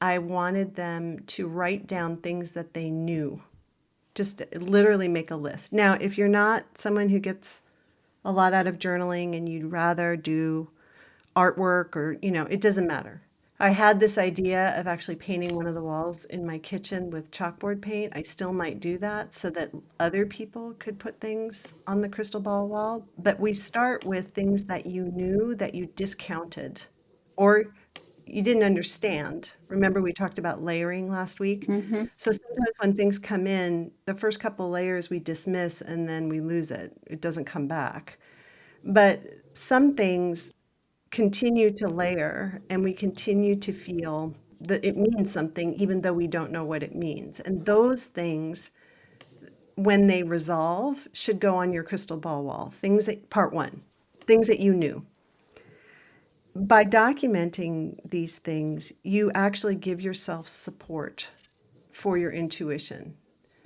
I 0.01 0.19
wanted 0.19 0.75
them 0.75 1.21
to 1.27 1.49
write 1.49 1.87
down 1.87 2.19
things 2.19 2.53
that 2.53 2.75
they 2.75 2.91
knew. 2.91 3.43
Just 4.15 4.43
literally 4.57 5.09
make 5.09 5.31
a 5.31 5.37
list. 5.37 5.73
Now, 5.73 5.95
if 6.01 6.17
you're 6.17 6.29
not 6.29 6.79
someone 6.79 7.09
who 7.09 7.19
gets 7.19 7.63
a 8.25 8.33
lot 8.33 8.53
out 8.53 8.67
of 8.67 8.79
journaling 8.79 9.37
and 9.37 9.49
you'd 9.49 9.71
rather 9.71 10.17
do 10.17 10.69
artwork 11.37 11.95
or, 11.95 12.19
you 12.23 12.31
know, 12.31 12.45
it 12.47 12.61
doesn't 12.61 12.87
matter. 12.87 13.23
I 13.61 13.71
had 13.71 13.99
this 13.99 14.19
idea 14.19 14.79
of 14.79 14.87
actually 14.87 15.17
painting 15.17 15.57
one 15.57 15.67
of 15.67 15.75
the 15.75 15.83
walls 15.83 16.25
in 16.27 16.47
my 16.47 16.59
kitchen 16.59 17.11
with 17.11 17.33
chalkboard 17.33 17.83
paint. 17.83 18.13
I 18.15 18.23
still 18.23 18.53
might 18.53 18.79
do 18.79 18.99
that 18.99 19.35
so 19.35 19.51
that 19.51 19.73
other 19.99 20.27
people 20.27 20.75
could 20.79 20.99
put 20.99 21.21
things 21.21 21.75
on 21.87 22.01
the 22.01 22.09
crystal 22.09 22.41
ball 22.41 22.69
wall. 22.69 23.05
But 23.19 23.41
we 23.41 23.53
start 23.53 24.05
with 24.05 24.29
things 24.29 24.65
that 24.67 24.87
you 24.87 25.07
knew 25.07 25.57
that 25.57 25.75
you 25.75 25.87
discounted 25.97 26.81
or 27.37 27.75
you 28.27 28.43
didn't 28.43 28.63
understand. 28.63 29.55
Remember, 29.69 30.01
we 30.01 30.13
talked 30.13 30.39
about 30.39 30.63
layering 30.63 31.11
last 31.11 31.41
week? 31.41 31.67
Mm-hmm. 31.67 32.05
So 32.17 32.31
sometimes 32.31 32.73
when 32.79 32.95
things 32.95 33.19
come 33.19 33.49
in, 33.49 33.91
the 34.07 34.15
first 34.15 34.39
couple 34.39 34.71
layers 34.71 35.11
we 35.11 35.19
dismiss 35.19 35.81
and 35.81 36.09
then 36.09 36.29
we 36.29 36.41
lose 36.41 36.71
it. 36.71 36.93
It 37.09 37.21
doesn't 37.21 37.47
come 37.47 37.67
back. 37.67 38.19
But 38.85 39.23
some 39.55 39.97
things 39.97 40.53
continue 41.11 41.71
to 41.71 41.89
layer 41.89 42.61
and 42.71 42.83
we 42.83 42.93
continue 42.93 43.57
to 43.57 43.73
feel 43.73 44.35
that 44.61 44.85
it 44.85 44.97
means 44.97 45.31
something 45.31 45.75
even 45.75 46.01
though 46.01 46.13
we 46.13 46.27
don't 46.27 46.53
know 46.53 46.65
what 46.65 46.83
it 46.83 46.95
means. 46.95 47.41
And 47.41 47.65
those 47.65 48.07
things, 48.07 48.71
when 49.77 50.07
they 50.07 50.23
resolve, 50.23 51.07
should 51.13 51.41
go 51.41 51.57
on 51.57 51.73
your 51.73 51.85
crystal 51.85 52.17
ball 52.17 52.45
wall. 52.45 52.71
Things 52.71 53.07
that, 53.07 53.31
part 53.31 53.53
one, 53.53 53.83
things 54.27 54.47
that 54.49 54.61
you 54.61 54.75
knew 54.75 55.05
by 56.67 56.85
documenting 56.85 57.99
these 58.05 58.39
things, 58.39 58.93
you 59.03 59.31
actually 59.35 59.77
give 59.77 60.01
yourself 60.01 60.49
support 60.49 61.29
for 61.93 62.19
your 62.19 62.33
intuition 62.33 63.15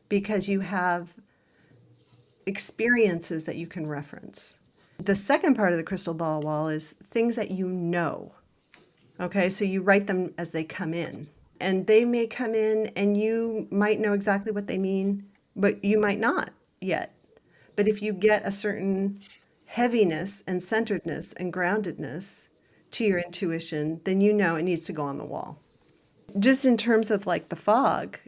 because 0.09 0.49
you 0.49 0.61
have 0.61 1.15
experiences 2.47 3.45
that 3.45 3.57
you 3.57 3.67
can 3.67 3.87
reference. 3.87 4.57
The 4.99 5.15
second 5.15 5.55
part 5.55 5.73
of 5.73 5.79
the 5.79 5.85
crystal 5.85 6.15
ball 6.15 6.41
wall 6.41 6.69
is 6.69 6.95
things 7.11 7.37
that 7.37 7.51
you 7.51 7.69
know. 7.69 8.33
Okay, 9.21 9.49
so 9.49 9.65
you 9.65 9.83
write 9.83 10.07
them 10.07 10.33
as 10.39 10.51
they 10.51 10.65
come 10.65 10.95
in. 10.95 11.29
And 11.61 11.87
they 11.87 12.05
may 12.05 12.27
come 12.27 12.55
in 12.55 12.89
and 12.97 13.17
you 13.17 13.69
might 13.71 14.01
know 14.01 14.13
exactly 14.13 14.53
what 14.53 14.67
they 14.67 14.79
mean, 14.79 15.25
but 15.55 15.85
you 15.85 15.99
might 15.99 16.19
not 16.19 16.51
yet. 16.81 17.15
But 17.77 17.89
if 17.89 18.03
you 18.03 18.13
get 18.13 18.47
a 18.47 18.51
certain 18.51 19.21
heaviness 19.67 20.43
and 20.47 20.63
centeredness 20.63 21.33
and 21.35 21.53
groundedness, 21.53 22.49
to 22.93 23.05
your 23.05 23.19
intuition, 23.19 24.01
then 24.05 24.21
you 24.21 24.33
know 24.33 24.57
it 24.57 24.63
needs 24.63 24.85
to 24.85 24.93
go 24.93 25.03
on 25.03 25.19
the 25.19 25.25
wall. 25.25 25.59
Just 26.39 26.65
in 26.65 26.77
terms 26.77 27.11
of 27.11 27.27
like 27.27 27.49
the 27.49 27.57
fog, 27.57 28.19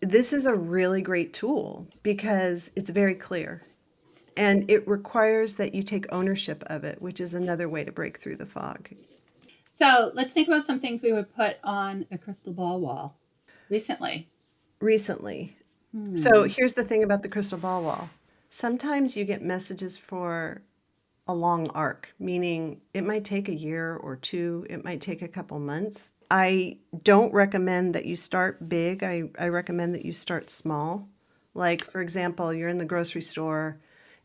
this 0.00 0.32
is 0.32 0.46
a 0.46 0.54
really 0.54 1.00
great 1.00 1.32
tool 1.32 1.86
because 2.02 2.70
it's 2.76 2.90
very 2.90 3.14
clear 3.14 3.62
and 4.36 4.70
it 4.70 4.86
requires 4.86 5.56
that 5.56 5.74
you 5.74 5.82
take 5.82 6.06
ownership 6.12 6.62
of 6.66 6.84
it, 6.84 7.00
which 7.00 7.20
is 7.20 7.34
another 7.34 7.68
way 7.68 7.84
to 7.84 7.92
break 7.92 8.18
through 8.18 8.36
the 8.36 8.46
fog. 8.46 8.88
So 9.74 10.10
let's 10.14 10.32
think 10.32 10.48
about 10.48 10.64
some 10.64 10.78
things 10.78 11.02
we 11.02 11.12
would 11.12 11.34
put 11.34 11.58
on 11.62 12.06
a 12.10 12.18
crystal 12.18 12.52
ball 12.52 12.80
wall 12.80 13.18
recently. 13.68 14.28
Recently. 14.80 15.56
Hmm. 15.92 16.16
So 16.16 16.44
here's 16.44 16.72
the 16.72 16.84
thing 16.84 17.04
about 17.04 17.22
the 17.22 17.28
crystal 17.28 17.58
ball 17.58 17.82
wall 17.82 18.08
sometimes 18.48 19.16
you 19.16 19.24
get 19.24 19.42
messages 19.42 19.96
for 19.96 20.62
a 21.28 21.34
long 21.34 21.68
arc, 21.70 22.08
meaning 22.18 22.80
it 22.94 23.02
might 23.02 23.24
take 23.24 23.48
a 23.48 23.54
year 23.54 23.96
or 23.96 24.16
two, 24.16 24.64
it 24.70 24.84
might 24.84 25.00
take 25.00 25.22
a 25.22 25.28
couple 25.28 25.58
months. 25.58 26.12
I 26.30 26.78
don't 27.02 27.34
recommend 27.34 27.94
that 27.94 28.06
you 28.06 28.16
start 28.16 28.68
big. 28.68 29.02
I, 29.02 29.24
I 29.38 29.48
recommend 29.48 29.94
that 29.94 30.04
you 30.04 30.12
start 30.12 30.48
small. 30.48 31.08
Like, 31.52 31.84
for 31.84 32.00
example, 32.00 32.54
you're 32.54 32.68
in 32.68 32.78
the 32.78 32.84
grocery 32.84 33.22
store 33.22 33.78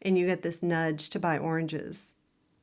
and 0.03 0.17
you 0.17 0.25
get 0.25 0.41
this 0.41 0.63
nudge 0.63 1.09
to 1.11 1.19
buy 1.19 1.37
oranges, 1.37 2.15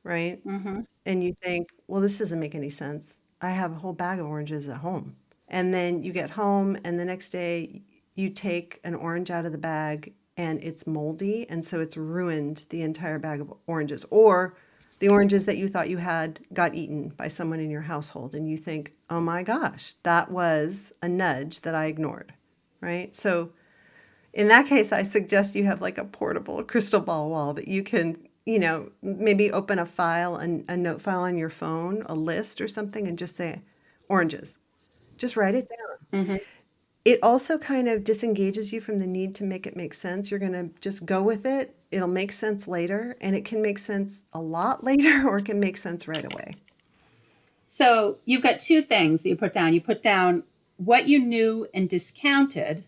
right? 0.03 0.45
Mm-hmm. 0.45 0.81
And 1.05 1.23
you 1.23 1.33
think, 1.33 1.69
well, 1.87 2.01
this 2.01 2.19
doesn't 2.19 2.39
make 2.39 2.55
any 2.55 2.69
sense. 2.69 3.21
I 3.41 3.51
have 3.51 3.71
a 3.71 3.75
whole 3.75 3.93
bag 3.93 4.19
of 4.19 4.25
oranges 4.25 4.67
at 4.67 4.77
home. 4.77 5.15
And 5.47 5.73
then 5.73 6.03
you 6.03 6.11
get 6.11 6.29
home, 6.29 6.77
and 6.83 6.99
the 6.99 7.05
next 7.05 7.29
day 7.29 7.81
you 8.15 8.29
take 8.29 8.79
an 8.83 8.93
orange 8.95 9.31
out 9.31 9.45
of 9.45 9.51
the 9.51 9.57
bag 9.57 10.13
and 10.39 10.63
it's 10.63 10.87
moldy 10.87 11.49
and 11.49 11.65
so 11.65 11.81
it's 11.81 11.97
ruined 11.97 12.65
the 12.69 12.81
entire 12.81 13.19
bag 13.19 13.41
of 13.41 13.53
oranges 13.67 14.05
or 14.09 14.55
the 14.99 15.09
oranges 15.09 15.45
that 15.45 15.57
you 15.57 15.67
thought 15.67 15.89
you 15.89 15.97
had 15.97 16.39
got 16.53 16.75
eaten 16.75 17.09
by 17.09 17.27
someone 17.27 17.59
in 17.59 17.69
your 17.69 17.81
household 17.81 18.35
and 18.35 18.49
you 18.49 18.55
think 18.55 18.93
oh 19.09 19.19
my 19.19 19.43
gosh 19.43 19.93
that 20.03 20.31
was 20.31 20.93
a 21.01 21.09
nudge 21.09 21.61
that 21.61 21.75
i 21.75 21.85
ignored 21.85 22.33
right 22.81 23.15
so 23.15 23.49
in 24.33 24.47
that 24.47 24.65
case 24.65 24.91
i 24.91 25.03
suggest 25.03 25.55
you 25.55 25.63
have 25.63 25.81
like 25.81 25.97
a 25.97 26.05
portable 26.05 26.63
crystal 26.63 27.01
ball 27.01 27.29
wall 27.29 27.53
that 27.53 27.67
you 27.67 27.83
can 27.83 28.17
you 28.45 28.59
know 28.59 28.89
maybe 29.01 29.51
open 29.51 29.79
a 29.79 29.85
file 29.85 30.35
a, 30.37 30.71
a 30.71 30.77
note 30.77 31.01
file 31.01 31.21
on 31.21 31.37
your 31.37 31.49
phone 31.49 32.03
a 32.07 32.15
list 32.15 32.61
or 32.61 32.67
something 32.67 33.07
and 33.07 33.17
just 33.19 33.35
say 33.35 33.61
oranges 34.07 34.57
just 35.17 35.35
write 35.35 35.55
it 35.55 35.67
down 35.69 36.23
mm-hmm 36.23 36.37
it 37.05 37.19
also 37.23 37.57
kind 37.57 37.87
of 37.87 38.03
disengages 38.03 38.73
you 38.73 38.81
from 38.81 38.99
the 38.99 39.07
need 39.07 39.33
to 39.35 39.43
make 39.43 39.65
it 39.65 39.75
make 39.75 39.93
sense. 39.93 40.29
You're 40.29 40.39
going 40.39 40.51
to 40.53 40.69
just 40.81 41.05
go 41.05 41.23
with 41.23 41.45
it. 41.45 41.75
It'll 41.91 42.07
make 42.07 42.31
sense 42.31 42.67
later, 42.67 43.15
and 43.21 43.35
it 43.35 43.45
can 43.45 43.61
make 43.61 43.79
sense 43.79 44.23
a 44.33 44.41
lot 44.41 44.83
later 44.89 45.27
or 45.27 45.37
it 45.37 45.45
can 45.45 45.59
make 45.59 45.77
sense 45.77 46.07
right 46.07 46.25
away. 46.25 46.55
So 47.67 48.17
you've 48.25 48.41
got 48.41 48.59
two 48.59 48.81
things 48.81 49.23
that 49.23 49.29
you 49.29 49.35
put 49.35 49.53
down. 49.53 49.73
You 49.73 49.81
put 49.81 50.01
down 50.01 50.43
what 50.77 51.07
you 51.07 51.19
knew 51.19 51.67
and 51.73 51.89
discounted, 51.89 52.83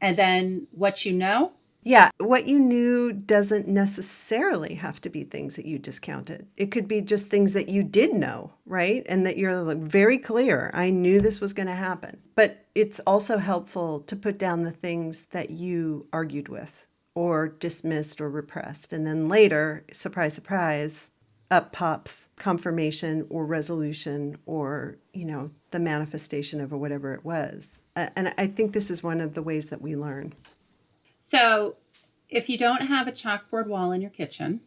and 0.00 0.16
then 0.16 0.66
what 0.72 1.04
you 1.04 1.12
know. 1.12 1.52
Yeah, 1.84 2.10
what 2.18 2.46
you 2.46 2.58
knew 2.58 3.12
doesn't 3.12 3.68
necessarily 3.68 4.74
have 4.74 5.00
to 5.00 5.08
be 5.08 5.24
things 5.24 5.56
that 5.56 5.64
you 5.64 5.78
discounted. 5.78 6.46
It 6.56 6.70
could 6.70 6.86
be 6.86 7.00
just 7.00 7.28
things 7.28 7.52
that 7.54 7.68
you 7.68 7.82
did 7.82 8.12
know, 8.14 8.52
right? 8.66 9.06
And 9.08 9.24
that 9.24 9.38
you're 9.38 9.62
like 9.62 9.78
very 9.78 10.18
clear. 10.18 10.70
I 10.74 10.90
knew 10.90 11.20
this 11.20 11.40
was 11.40 11.54
going 11.54 11.68
to 11.68 11.74
happen. 11.74 12.20
But 12.34 12.66
it's 12.74 13.00
also 13.00 13.38
helpful 13.38 14.00
to 14.00 14.16
put 14.16 14.38
down 14.38 14.62
the 14.62 14.70
things 14.70 15.26
that 15.26 15.50
you 15.50 16.06
argued 16.12 16.48
with 16.48 16.86
or 17.14 17.48
dismissed 17.48 18.20
or 18.20 18.28
repressed. 18.28 18.92
And 18.92 19.06
then 19.06 19.28
later, 19.28 19.84
surprise, 19.92 20.34
surprise, 20.34 21.10
up 21.50 21.72
pops 21.72 22.28
confirmation 22.36 23.26
or 23.30 23.46
resolution 23.46 24.36
or, 24.46 24.96
you 25.14 25.24
know, 25.24 25.50
the 25.70 25.78
manifestation 25.78 26.60
of 26.60 26.72
or 26.72 26.76
whatever 26.76 27.14
it 27.14 27.24
was. 27.24 27.80
And 27.96 28.34
I 28.36 28.46
think 28.46 28.72
this 28.72 28.90
is 28.90 29.02
one 29.02 29.20
of 29.20 29.34
the 29.34 29.42
ways 29.42 29.70
that 29.70 29.80
we 29.80 29.96
learn. 29.96 30.34
So, 31.24 31.76
if 32.28 32.48
you 32.48 32.58
don't 32.58 32.82
have 32.82 33.08
a 33.08 33.12
chalkboard 33.12 33.66
wall 33.66 33.92
in 33.92 34.02
your 34.02 34.10
kitchen, 34.10 34.60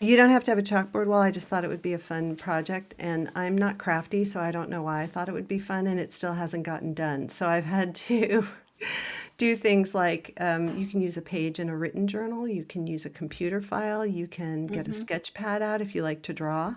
you 0.00 0.16
don't 0.16 0.30
have 0.30 0.44
to 0.44 0.50
have 0.52 0.58
a 0.58 0.62
chalkboard 0.62 1.06
wall. 1.06 1.20
I 1.20 1.32
just 1.32 1.48
thought 1.48 1.64
it 1.64 1.68
would 1.68 1.82
be 1.82 1.94
a 1.94 1.98
fun 1.98 2.36
project. 2.36 2.94
And 3.00 3.30
I'm 3.34 3.58
not 3.58 3.78
crafty, 3.78 4.24
so 4.24 4.40
I 4.40 4.52
don't 4.52 4.70
know 4.70 4.82
why 4.82 5.02
I 5.02 5.06
thought 5.06 5.28
it 5.28 5.32
would 5.32 5.48
be 5.48 5.58
fun, 5.58 5.88
and 5.88 5.98
it 5.98 6.12
still 6.12 6.34
hasn't 6.34 6.64
gotten 6.64 6.94
done. 6.94 7.28
So 7.28 7.48
I've 7.48 7.64
had 7.64 7.94
to 7.96 8.46
do 9.38 9.56
things 9.56 9.94
like 9.94 10.32
um, 10.40 10.76
you 10.78 10.86
can 10.86 11.00
use 11.00 11.16
a 11.16 11.22
page 11.22 11.60
in 11.60 11.68
a 11.68 11.76
written 11.76 12.06
journal, 12.06 12.48
you 12.48 12.64
can 12.64 12.86
use 12.86 13.06
a 13.06 13.10
computer 13.10 13.60
file, 13.60 14.04
you 14.04 14.26
can 14.26 14.66
get 14.66 14.82
mm-hmm. 14.82 14.90
a 14.90 14.94
sketch 14.94 15.34
pad 15.34 15.62
out 15.62 15.80
if 15.80 15.94
you 15.94 16.02
like 16.02 16.22
to 16.22 16.32
draw, 16.32 16.74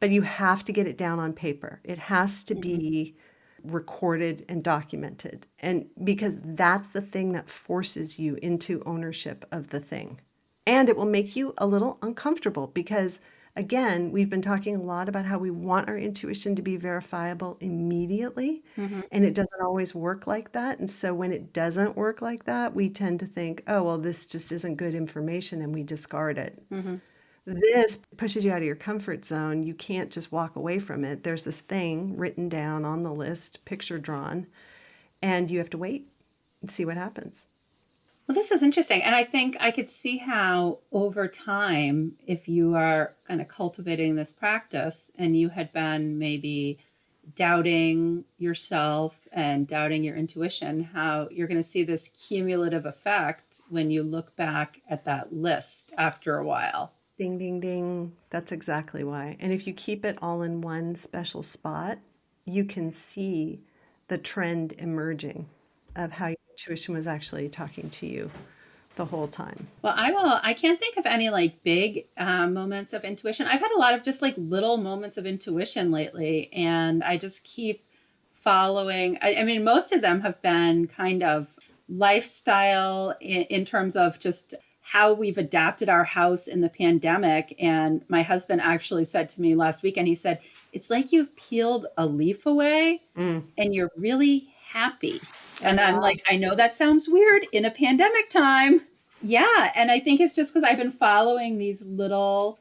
but 0.00 0.10
you 0.10 0.22
have 0.22 0.64
to 0.64 0.72
get 0.72 0.86
it 0.86 0.96
down 0.96 1.18
on 1.18 1.32
paper. 1.32 1.80
It 1.84 1.98
has 1.98 2.42
to 2.44 2.54
mm-hmm. 2.54 2.60
be 2.60 3.16
recorded 3.64 4.44
and 4.48 4.62
documented. 4.62 5.46
And 5.60 5.86
because 6.04 6.36
that's 6.42 6.90
the 6.90 7.02
thing 7.02 7.32
that 7.32 7.48
forces 7.48 8.18
you 8.18 8.38
into 8.42 8.82
ownership 8.86 9.44
of 9.52 9.68
the 9.68 9.80
thing. 9.80 10.20
And 10.66 10.88
it 10.88 10.96
will 10.96 11.06
make 11.06 11.34
you 11.34 11.54
a 11.58 11.66
little 11.66 11.98
uncomfortable 12.02 12.68
because, 12.68 13.20
again, 13.58 14.12
we've 14.12 14.30
been 14.30 14.40
talking 14.40 14.76
a 14.76 14.82
lot 14.82 15.08
about 15.08 15.26
how 15.26 15.36
we 15.36 15.50
want 15.50 15.88
our 15.88 15.98
intuition 15.98 16.54
to 16.54 16.62
be 16.62 16.76
verifiable 16.76 17.58
immediately. 17.60 18.62
Mm-hmm. 18.78 19.00
And 19.10 19.24
it 19.24 19.34
doesn't 19.34 19.60
always 19.60 19.94
work 19.94 20.26
like 20.28 20.52
that. 20.52 20.78
And 20.78 20.88
so 20.88 21.12
when 21.12 21.32
it 21.32 21.52
doesn't 21.52 21.96
work 21.96 22.22
like 22.22 22.44
that, 22.44 22.74
we 22.74 22.88
tend 22.88 23.18
to 23.20 23.26
think, 23.26 23.64
oh, 23.66 23.82
well, 23.82 23.98
this 23.98 24.26
just 24.26 24.52
isn't 24.52 24.76
good 24.76 24.94
information 24.94 25.60
and 25.60 25.74
we 25.74 25.82
discard 25.82 26.38
it. 26.38 26.62
Mm-hmm. 26.72 26.96
This 27.46 27.98
pushes 28.16 28.44
you 28.44 28.52
out 28.52 28.58
of 28.58 28.66
your 28.66 28.76
comfort 28.76 29.24
zone. 29.24 29.62
You 29.64 29.74
can't 29.74 30.10
just 30.10 30.30
walk 30.30 30.54
away 30.54 30.78
from 30.78 31.04
it. 31.04 31.24
There's 31.24 31.44
this 31.44 31.60
thing 31.60 32.16
written 32.16 32.48
down 32.48 32.84
on 32.84 33.02
the 33.02 33.12
list, 33.12 33.64
picture 33.64 33.98
drawn, 33.98 34.46
and 35.20 35.50
you 35.50 35.58
have 35.58 35.70
to 35.70 35.78
wait 35.78 36.08
and 36.60 36.70
see 36.70 36.84
what 36.84 36.96
happens. 36.96 37.46
Well, 38.28 38.34
this 38.34 38.50
is 38.50 38.62
interesting. 38.62 39.02
And 39.02 39.14
I 39.14 39.24
think 39.24 39.56
I 39.58 39.70
could 39.70 39.88
see 39.88 40.18
how 40.18 40.80
over 40.92 41.26
time, 41.26 42.12
if 42.26 42.46
you 42.46 42.74
are 42.74 43.14
kind 43.26 43.40
of 43.40 43.48
cultivating 43.48 44.14
this 44.14 44.32
practice 44.32 45.10
and 45.16 45.34
you 45.34 45.48
had 45.48 45.72
been 45.72 46.18
maybe 46.18 46.78
doubting 47.36 48.24
yourself 48.36 49.18
and 49.32 49.66
doubting 49.66 50.04
your 50.04 50.14
intuition, 50.14 50.84
how 50.84 51.28
you're 51.30 51.46
going 51.46 51.62
to 51.62 51.68
see 51.68 51.84
this 51.84 52.08
cumulative 52.08 52.84
effect 52.84 53.62
when 53.70 53.90
you 53.90 54.02
look 54.02 54.36
back 54.36 54.82
at 54.90 55.06
that 55.06 55.32
list 55.32 55.94
after 55.96 56.36
a 56.36 56.44
while. 56.44 56.92
Ding, 57.16 57.38
ding, 57.38 57.60
ding. 57.60 58.12
That's 58.28 58.52
exactly 58.52 59.04
why. 59.04 59.38
And 59.40 59.54
if 59.54 59.66
you 59.66 59.72
keep 59.72 60.04
it 60.04 60.18
all 60.20 60.42
in 60.42 60.60
one 60.60 60.96
special 60.96 61.42
spot, 61.42 61.98
you 62.44 62.66
can 62.66 62.92
see 62.92 63.62
the 64.08 64.18
trend 64.18 64.72
emerging 64.72 65.48
of 65.96 66.12
how 66.12 66.34
intuition 66.58 66.94
was 66.94 67.06
actually 67.06 67.48
talking 67.48 67.88
to 67.88 68.06
you 68.06 68.28
the 68.96 69.04
whole 69.04 69.28
time. 69.28 69.68
Well, 69.82 69.94
I 69.96 70.10
will. 70.10 70.40
I 70.42 70.54
can't 70.54 70.78
think 70.80 70.96
of 70.96 71.06
any 71.06 71.30
like 71.30 71.62
big 71.62 72.06
uh, 72.16 72.48
moments 72.48 72.92
of 72.92 73.04
intuition. 73.04 73.46
I've 73.46 73.60
had 73.60 73.70
a 73.76 73.78
lot 73.78 73.94
of 73.94 74.02
just 74.02 74.22
like 74.22 74.34
little 74.36 74.76
moments 74.76 75.16
of 75.16 75.24
intuition 75.24 75.92
lately, 75.92 76.50
and 76.52 77.04
I 77.04 77.16
just 77.16 77.44
keep 77.44 77.84
following. 78.34 79.18
I, 79.22 79.36
I 79.36 79.44
mean, 79.44 79.62
most 79.62 79.92
of 79.92 80.02
them 80.02 80.20
have 80.22 80.42
been 80.42 80.88
kind 80.88 81.22
of 81.22 81.48
lifestyle 81.88 83.14
in, 83.20 83.42
in 83.42 83.64
terms 83.64 83.94
of 83.94 84.18
just 84.18 84.54
how 84.82 85.12
we've 85.12 85.38
adapted 85.38 85.88
our 85.88 86.04
house 86.04 86.48
in 86.48 86.60
the 86.60 86.68
pandemic. 86.68 87.54
And 87.60 88.02
my 88.08 88.22
husband 88.22 88.62
actually 88.62 89.04
said 89.04 89.28
to 89.28 89.40
me 89.40 89.54
last 89.54 89.84
week, 89.84 89.96
and 89.96 90.08
he 90.08 90.16
said, 90.16 90.40
It's 90.72 90.90
like 90.90 91.12
you've 91.12 91.36
peeled 91.36 91.86
a 91.96 92.04
leaf 92.04 92.46
away 92.46 93.02
mm. 93.16 93.44
and 93.56 93.72
you're 93.72 93.92
really 93.96 94.48
happy. 94.68 95.20
And 95.62 95.80
I'm 95.80 95.96
like, 95.96 96.22
I 96.30 96.36
know 96.36 96.54
that 96.54 96.76
sounds 96.76 97.08
weird 97.08 97.46
in 97.52 97.64
a 97.64 97.70
pandemic 97.70 98.30
time. 98.30 98.82
Yeah. 99.22 99.72
And 99.74 99.90
I 99.90 99.98
think 99.98 100.20
it's 100.20 100.34
just 100.34 100.52
because 100.52 100.68
I've 100.68 100.78
been 100.78 100.92
following 100.92 101.58
these 101.58 101.82
little, 101.82 102.58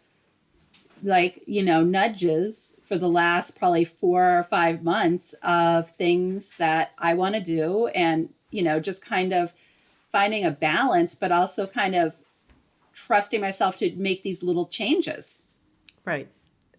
like, 1.04 1.44
you 1.46 1.62
know, 1.62 1.84
nudges 1.84 2.76
for 2.84 2.98
the 2.98 3.10
last 3.10 3.56
probably 3.56 3.86
four 3.86 4.40
or 4.40 4.44
five 4.44 4.84
months 4.84 5.36
of 5.44 5.92
things 5.92 6.54
that 6.58 6.94
I 6.98 7.14
want 7.14 7.36
to 7.36 7.42
do 7.42 7.88
and, 7.88 8.30
you 8.50 8.64
know, 8.64 8.80
just 8.80 9.06
kind 9.06 9.34
of 9.34 9.54
finding 10.12 10.46
a 10.46 10.52
balance, 10.52 11.14
but 11.14 11.32
also 11.32 11.68
kind 11.68 11.94
of 11.94 12.16
trusting 12.94 13.42
myself 13.42 13.78
to 13.78 13.96
make 13.96 14.24
these 14.24 14.42
little 14.42 14.66
changes. 14.66 15.44
Right. 16.06 16.28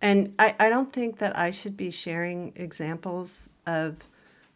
And 0.00 0.34
I, 0.38 0.54
I 0.58 0.68
don't 0.68 0.92
think 0.92 1.18
that 1.18 1.38
I 1.38 1.50
should 1.52 1.76
be 1.76 1.90
sharing 1.90 2.52
examples 2.56 3.50
of 3.66 3.96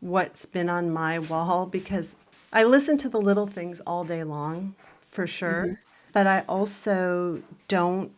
what's 0.02 0.44
been 0.44 0.68
on 0.68 0.92
my 0.92 1.20
wall 1.20 1.64
because 1.64 2.16
I 2.52 2.64
listen 2.64 2.98
to 2.98 3.08
the 3.08 3.20
little 3.20 3.46
things 3.46 3.80
all 3.86 4.04
day 4.04 4.24
long 4.24 4.74
for 5.10 5.26
sure. 5.26 5.64
Mm-hmm. 5.64 5.74
But 6.12 6.26
I 6.26 6.44
also 6.48 7.40
don't 7.68 8.12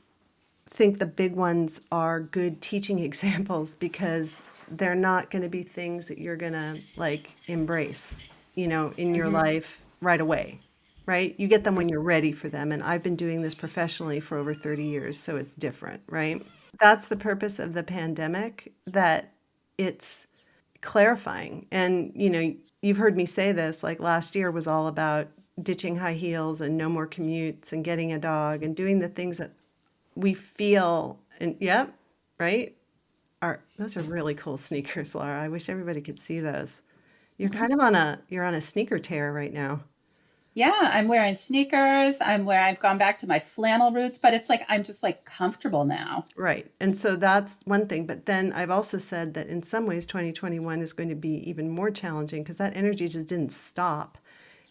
think 0.67 0.99
the 0.99 1.07
big 1.07 1.35
ones 1.35 1.81
are 1.93 2.21
good 2.21 2.61
teaching 2.61 2.99
examples 3.11 3.75
because 3.75 4.37
they're 4.71 4.95
not 4.95 5.31
going 5.31 5.43
to 5.43 5.49
be 5.49 5.63
things 5.63 6.09
that 6.09 6.19
you're 6.19 6.37
going 6.37 6.55
to 6.55 6.81
like 6.97 7.31
embrace, 7.47 8.25
you 8.55 8.67
know, 8.67 8.93
in 8.97 9.15
your 9.15 9.27
mm-hmm. 9.27 9.37
life 9.37 9.85
right 10.01 10.21
away, 10.21 10.59
right? 11.05 11.35
You 11.39 11.47
get 11.47 11.65
them 11.65 11.77
when 11.77 11.91
you're 11.91 12.01
ready 12.01 12.33
for 12.33 12.49
them. 12.49 12.73
And 12.73 12.83
I've 12.83 13.03
been 13.03 13.15
doing 13.15 13.43
this 13.43 13.55
professionally 13.55 14.21
for 14.21 14.39
over 14.39 14.55
30 14.55 14.83
years, 14.85 15.19
so 15.19 15.37
it's 15.37 15.55
different, 15.55 16.03
right? 16.09 16.45
That's 16.81 17.07
the 17.09 17.17
purpose 17.17 17.59
of 17.59 17.75
the 17.75 17.83
pandemic, 17.83 18.73
that 18.87 19.33
it's 19.77 20.27
clarifying. 20.85 21.67
And, 21.73 22.13
you 22.15 22.31
know, 22.31 22.55
you've 22.83 22.99
heard 22.99 23.17
me 23.17 23.27
say 23.27 23.53
this 23.53 23.83
like 23.83 24.01
last 24.01 24.35
year 24.37 24.51
was 24.51 24.67
all 24.67 24.87
about 24.87 25.29
ditching 25.63 25.97
high 25.97 26.15
heels 26.15 26.61
and 26.61 26.77
no 26.77 26.89
more 26.89 27.07
commutes 27.09 27.73
and 27.73 27.85
getting 27.85 28.13
a 28.13 28.19
dog 28.19 28.63
and 28.63 28.77
doing 28.77 28.99
the 28.99 29.09
things 29.09 29.39
that 29.39 29.53
we 30.17 30.35
feel 30.35 31.21
and 31.41 31.57
yep, 31.61 31.93
right? 32.39 32.77
Are 33.43 33.61
those 33.79 33.97
are 33.97 34.03
really 34.03 34.35
cool 34.35 34.57
sneakers, 34.57 35.15
Laura. 35.15 35.41
I 35.41 35.49
wish 35.49 35.69
everybody 35.69 36.01
could 36.01 36.19
see 36.19 36.41
those. 36.41 36.83
You're 37.39 37.51
kind 37.51 37.73
of 37.73 37.81
on 37.81 37.95
a 37.95 38.21
you're 38.29 38.45
on 38.45 38.55
a 38.55 38.61
sneaker 38.61 38.99
tear 38.99 39.33
right 39.33 39.53
now. 39.53 39.83
Yeah, 40.55 40.73
I'm 40.93 41.09
wearing 41.09 41.35
sneakers. 41.35 42.19
I'm 42.21 42.45
where 42.45 42.63
I've 42.63 42.79
gone 42.79 42.97
back 42.97 43.19
to 43.19 43.27
my 43.27 43.41
flannel 43.41 43.91
roots, 43.91 44.19
but 44.19 44.35
it's 44.35 44.49
like 44.49 44.65
I'm 44.69 44.85
just 44.85 45.03
like 45.03 45.25
comfortable 45.25 45.85
now. 45.85 46.27
Right. 46.37 46.71
And 46.81 46.97
so 46.97 47.17
that's 47.17 47.63
one 47.65 47.89
thing. 47.89 48.07
But 48.07 48.27
then 48.27 48.53
I've 48.53 48.71
also 48.71 48.99
said 48.99 49.35
that 49.35 49.49
in 49.49 49.65
some 49.65 49.85
ways 49.87 50.07
2021 50.07 50.81
is 50.81 50.93
going 50.93 51.09
to 51.09 51.17
be 51.17 51.49
even 51.49 51.69
more 51.69 51.91
challenging 51.91 52.45
because 52.45 52.57
that 52.57 52.77
energy 52.77 53.09
just 53.09 53.29
didn't 53.29 53.51
stop. 53.51 54.17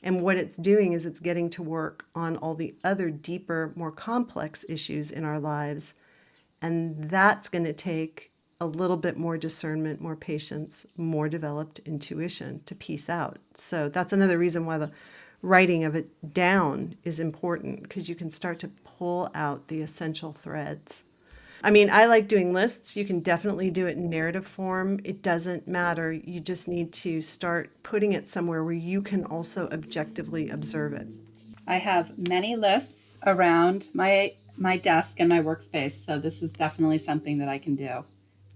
And 0.03 0.21
what 0.21 0.37
it's 0.37 0.55
doing 0.55 0.93
is 0.93 1.05
it's 1.05 1.19
getting 1.19 1.49
to 1.51 1.63
work 1.63 2.05
on 2.15 2.37
all 2.37 2.55
the 2.55 2.75
other 2.85 3.09
deeper, 3.09 3.73
more 3.75 3.91
complex 3.91 4.63
issues 4.69 5.11
in 5.11 5.25
our 5.25 5.39
lives. 5.39 5.95
And 6.61 7.09
that's 7.09 7.49
going 7.49 7.65
to 7.65 7.73
take 7.73 8.31
a 8.61 8.65
little 8.65 8.95
bit 8.97 9.17
more 9.17 9.37
discernment, 9.37 9.99
more 9.99 10.15
patience, 10.15 10.85
more 10.95 11.27
developed 11.27 11.79
intuition 11.79 12.61
to 12.65 12.75
piece 12.75 13.09
out. 13.09 13.39
So 13.55 13.89
that's 13.89 14.13
another 14.13 14.37
reason 14.37 14.65
why 14.65 14.77
the 14.77 14.91
writing 15.43 15.83
of 15.83 15.93
it 15.93 16.33
down 16.33 16.95
is 17.03 17.19
important 17.19 17.83
because 17.83 18.09
you 18.09 18.15
can 18.15 18.31
start 18.31 18.57
to 18.59 18.69
pull 18.85 19.29
out 19.35 19.67
the 19.67 19.81
essential 19.81 20.31
threads. 20.31 21.03
I 21.65 21.69
mean, 21.69 21.89
I 21.89 22.05
like 22.05 22.27
doing 22.27 22.51
lists. 22.51 22.97
You 22.97 23.05
can 23.05 23.19
definitely 23.19 23.69
do 23.69 23.85
it 23.85 23.95
in 23.97 24.09
narrative 24.09 24.47
form. 24.47 24.99
It 25.03 25.21
doesn't 25.21 25.67
matter. 25.67 26.11
You 26.11 26.39
just 26.39 26.67
need 26.67 26.91
to 26.93 27.21
start 27.21 27.71
putting 27.83 28.13
it 28.13 28.27
somewhere 28.27 28.63
where 28.63 28.73
you 28.73 29.01
can 29.01 29.23
also 29.25 29.69
objectively 29.71 30.49
observe 30.49 30.93
it. 30.93 31.07
I 31.67 31.75
have 31.75 32.17
many 32.17 32.55
lists 32.55 33.17
around 33.25 33.89
my 33.93 34.33
my 34.55 34.77
desk 34.77 35.19
and 35.19 35.29
my 35.29 35.39
workspace, 35.39 36.05
so 36.05 36.19
this 36.19 36.43
is 36.43 36.51
definitely 36.53 36.99
something 36.99 37.39
that 37.39 37.49
I 37.49 37.57
can 37.57 37.75
do. 37.75 38.03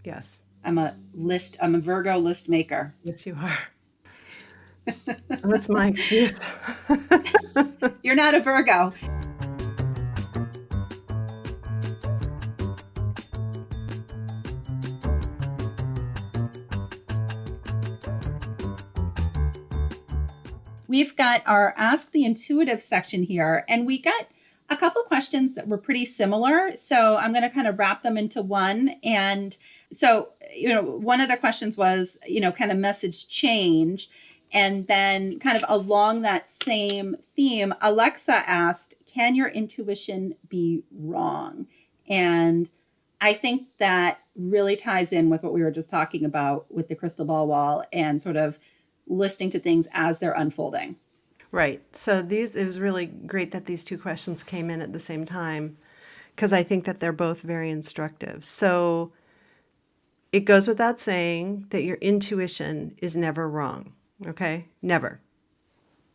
Yes. 0.03 0.43
I'm 0.63 0.77
a 0.77 0.95
list 1.13 1.57
I'm 1.61 1.75
a 1.75 1.79
Virgo 1.79 2.17
list 2.17 2.49
maker. 2.49 2.93
Yes, 3.03 3.25
you 3.25 3.35
are. 3.39 3.57
That's 5.43 5.69
my 5.69 5.87
excuse. 5.87 6.39
You're 8.03 8.15
not 8.15 8.35
a 8.35 8.39
Virgo. 8.39 8.93
We've 20.87 21.15
got 21.15 21.43
our 21.45 21.73
Ask 21.77 22.11
the 22.11 22.23
Intuitive 22.23 22.81
section 22.81 23.21
here, 23.23 23.65
and 23.67 23.85
we 23.85 23.99
got 23.99 24.27
a 24.69 24.75
couple 24.75 25.01
questions 25.03 25.55
that 25.55 25.67
were 25.67 25.77
pretty 25.77 26.05
similar. 26.05 26.75
So 26.75 27.17
I'm 27.17 27.31
going 27.31 27.43
to 27.43 27.49
kind 27.49 27.67
of 27.67 27.79
wrap 27.79 28.03
them 28.03 28.17
into 28.17 28.41
one. 28.41 28.95
And 29.03 29.55
so, 29.91 30.29
you 30.53 30.69
know, 30.69 30.81
one 30.81 31.21
of 31.21 31.29
the 31.29 31.37
questions 31.37 31.77
was, 31.77 32.17
you 32.27 32.41
know, 32.41 32.51
kind 32.51 32.71
of 32.71 32.77
message 32.77 33.29
change. 33.29 34.09
And 34.53 34.87
then, 34.87 35.39
kind 35.39 35.57
of 35.57 35.65
along 35.67 36.21
that 36.21 36.47
same 36.49 37.17
theme, 37.35 37.73
Alexa 37.81 38.49
asked, 38.49 38.95
Can 39.05 39.35
your 39.35 39.49
intuition 39.49 40.35
be 40.47 40.83
wrong? 40.91 41.67
And 42.07 42.71
I 43.19 43.33
think 43.33 43.67
that 43.79 44.19
really 44.35 44.75
ties 44.75 45.11
in 45.11 45.29
with 45.29 45.43
what 45.43 45.53
we 45.53 45.63
were 45.63 45.71
just 45.71 45.89
talking 45.89 46.23
about 46.23 46.71
with 46.71 46.87
the 46.87 46.95
crystal 46.95 47.25
ball 47.25 47.47
wall 47.47 47.83
and 47.91 48.21
sort 48.21 48.37
of 48.37 48.59
listening 49.07 49.49
to 49.49 49.59
things 49.59 49.87
as 49.93 50.19
they're 50.19 50.33
unfolding. 50.33 50.95
Right. 51.51 51.81
So 51.95 52.21
these 52.21 52.55
it 52.55 52.65
was 52.65 52.79
really 52.79 53.05
great 53.05 53.51
that 53.51 53.65
these 53.65 53.83
two 53.83 53.97
questions 53.97 54.43
came 54.43 54.69
in 54.69 54.81
at 54.81 54.93
the 54.93 54.99
same 54.99 55.25
time 55.25 55.77
because 56.35 56.53
I 56.53 56.61
think 56.61 56.85
that 56.85 56.99
they're 56.99 57.11
both 57.11 57.41
very 57.41 57.71
instructive. 57.71 58.45
So 58.45 59.11
it 60.31 60.41
goes 60.41 60.67
without 60.67 60.99
saying 60.99 61.67
that 61.69 61.83
your 61.83 61.97
intuition 61.97 62.95
is 63.01 63.15
never 63.15 63.49
wrong. 63.49 63.93
Okay? 64.25 64.65
Never. 64.81 65.19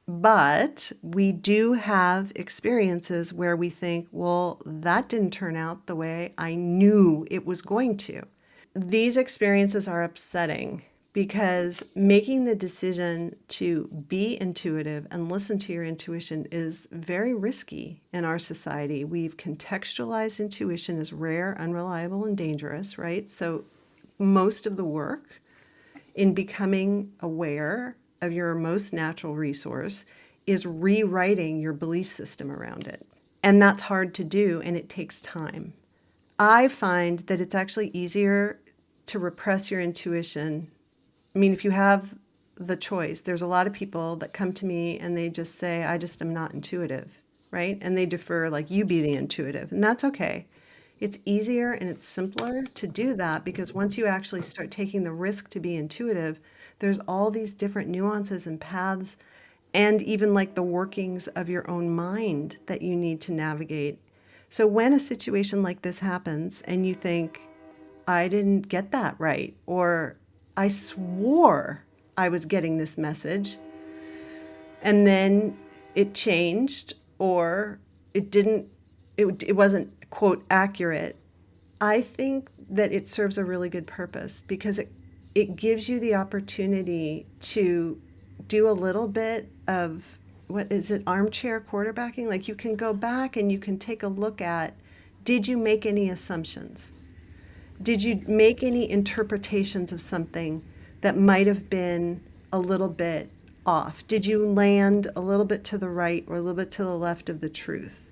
But 0.09 0.91
we 1.03 1.33
do 1.33 1.75
have 1.75 2.33
experiences 2.35 3.33
where 3.33 3.57
we 3.57 3.71
think, 3.71 4.09
well, 4.11 4.61
that 4.67 5.09
didn't 5.09 5.33
turn 5.33 5.57
out 5.57 5.87
the 5.87 5.95
way 5.95 6.33
I 6.37 6.55
knew 6.55 7.27
it 7.31 7.47
was 7.47 7.63
going 7.63 7.97
to. 7.99 8.23
These 8.75 9.17
experiences 9.17 9.87
are 9.87 10.03
upsetting 10.03 10.83
because 11.13 11.85
making 11.95 12.45
the 12.45 12.55
decision 12.55 13.37
to 13.47 13.87
be 14.09 14.41
intuitive 14.41 15.07
and 15.11 15.31
listen 15.31 15.59
to 15.59 15.73
your 15.73 15.85
intuition 15.85 16.47
is 16.51 16.89
very 16.91 17.35
risky 17.35 18.03
in 18.13 18.25
our 18.25 18.39
society. 18.39 19.05
We've 19.05 19.37
contextualized 19.37 20.41
intuition 20.41 20.99
as 20.99 21.13
rare, 21.13 21.57
unreliable, 21.61 22.25
and 22.25 22.37
dangerous, 22.37 22.97
right? 22.97 23.29
So, 23.29 23.65
most 24.19 24.67
of 24.67 24.77
the 24.77 24.85
work 24.85 25.42
in 26.15 26.35
becoming 26.35 27.13
aware 27.21 27.97
of 28.21 28.33
your 28.33 28.55
most 28.55 28.93
natural 28.93 29.35
resource 29.35 30.05
is 30.47 30.67
rewriting 30.67 31.61
your 31.61 31.73
belief 31.73 32.09
system 32.09 32.51
around 32.51 32.87
it. 32.87 33.07
And 33.43 33.61
that's 33.61 33.83
hard 33.83 34.15
to 34.15 34.25
do 34.25 34.61
and 34.65 34.77
it 34.77 34.89
takes 34.89 35.21
time. 35.21 35.73
I 36.39 36.69
find 36.69 37.21
that 37.21 37.41
it's 37.41 37.55
actually 37.55 37.89
easier 37.89 38.61
to 39.07 39.19
repress 39.19 39.71
your 39.71 39.81
intuition. 39.81 40.71
I 41.35 41.39
mean, 41.39 41.53
if 41.53 41.65
you 41.65 41.71
have 41.71 42.15
the 42.57 42.77
choice, 42.77 43.21
there's 43.21 43.43
a 43.43 43.47
lot 43.47 43.67
of 43.67 43.73
people 43.73 44.17
that 44.17 44.33
come 44.33 44.53
to 44.55 44.67
me 44.67 44.99
and 44.99 45.17
they 45.17 45.29
just 45.29 45.57
say, 45.57 45.85
I 45.85 45.99
just 45.99 46.23
am 46.23 46.33
not 46.33 46.55
intuitive, 46.55 47.11
right? 47.51 47.79
And 47.81 47.97
they 47.97 48.07
defer, 48.07 48.49
like, 48.49 48.71
you 48.71 48.85
be 48.85 49.01
the 49.01 49.15
intuitive. 49.15 49.73
And 49.73 49.83
that's 49.83 50.05
okay. 50.05 50.47
It's 51.03 51.19
easier 51.25 51.73
and 51.73 51.91
it's 51.91 52.05
simpler 52.05 52.63
to 52.63 52.87
do 52.87 53.15
that 53.15 53.45
because 53.45 53.75
once 53.75 53.99
you 53.99 54.07
actually 54.07 54.43
start 54.43 54.71
taking 54.71 55.03
the 55.03 55.11
risk 55.11 55.51
to 55.51 55.59
be 55.59 55.75
intuitive, 55.75 56.39
there's 56.79 57.01
all 57.09 57.29
these 57.29 57.55
different 57.55 57.89
nuances 57.89 58.47
and 58.47 58.61
paths 58.61 59.17
and 59.75 60.01
even 60.03 60.33
like 60.33 60.55
the 60.55 60.63
workings 60.63 61.27
of 61.27 61.49
your 61.49 61.69
own 61.69 61.91
mind 61.91 62.57
that 62.67 62.83
you 62.83 62.95
need 62.95 63.21
to 63.23 63.33
navigate. 63.33 63.99
So 64.49 64.65
when 64.65 64.93
a 64.93 65.01
situation 65.01 65.61
like 65.61 65.83
this 65.83 65.99
happens 65.99 66.61
and 66.69 66.87
you 66.87 66.95
think, 66.95 67.41
I 68.07 68.29
didn't 68.29 68.69
get 68.69 68.93
that 68.93 69.17
right, 69.19 69.57
or 69.67 70.15
I 70.57 70.69
swore 70.69 71.83
I 72.17 72.29
was 72.29 72.47
getting 72.47 72.79
this 72.79 72.97
message, 72.97 73.57
and 74.83 75.05
then 75.05 75.59
it 75.97 76.15
changed, 76.15 76.95
or 77.19 77.81
it 78.15 78.31
didn't 78.31 78.69
it, 79.17 79.43
it 79.43 79.57
wasn't 79.57 79.93
quote 80.13 80.45
accurate 80.51 81.17
i 81.81 82.01
think 82.01 82.51
that 82.71 82.93
it 82.93 83.09
serves 83.09 83.39
a 83.39 83.45
really 83.45 83.69
good 83.69 83.87
purpose 83.87 84.43
because 84.47 84.79
it 84.79 84.93
it 85.35 85.57
gives 85.57 85.89
you 85.89 85.99
the 85.99 86.15
opportunity 86.15 87.27
to 87.41 88.01
do 88.49 88.69
a 88.69 88.73
little 88.73 89.09
bit 89.09 89.51
of 89.67 90.19
what 90.49 90.71
is 90.71 90.91
it 90.91 91.03
armchair 91.07 91.61
quarterbacking? 91.61 92.29
Like 92.29 92.47
you 92.47 92.55
can 92.55 92.77
go 92.77 92.93
back 92.93 93.37
and 93.37 93.51
you 93.51 93.59
can 93.59 93.79
take 93.79 94.03
a 94.03 94.09
look 94.09 94.41
at 94.41 94.75
did 95.25 95.49
you 95.49 95.57
make 95.57 95.87
any 95.87 96.11
assumptions? 96.11 96.93
Did 97.83 98.03
you 98.03 98.23
make 98.27 98.63
any 98.63 98.91
interpretations 98.91 99.93
of 99.93 100.01
something 100.01 100.63
that 101.01 101.17
might 101.17 101.47
have 101.47 101.71
been 101.71 102.23
a 102.53 102.59
little 102.59 102.89
bit 102.89 103.31
off? 103.65 104.07
Did 104.07 104.27
you 104.27 104.47
land 104.47 105.09
a 105.17 105.21
little 105.21 105.47
bit 105.47 105.65
to 105.65 105.79
the 105.79 105.89
right 105.89 106.25
or 106.27 106.37
a 106.37 106.41
little 106.41 106.57
bit 106.57 106.71
to 106.73 106.85
the 106.85 106.97
left 106.97 107.29
of 107.29 107.41
the 107.41 107.49
truth 107.49 108.12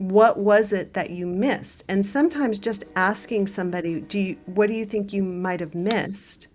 what 0.00 0.38
was 0.38 0.72
it 0.72 0.94
that 0.94 1.10
you 1.10 1.26
missed? 1.26 1.84
And 1.86 2.04
sometimes 2.06 2.58
just 2.58 2.84
asking 2.96 3.46
somebody 3.46 4.00
do 4.00 4.18
you 4.18 4.36
what 4.46 4.68
do 4.68 4.72
you 4.72 4.86
think 4.86 5.12
you 5.12 5.22
might 5.22 5.60
have 5.60 5.74
missed? 5.74 6.48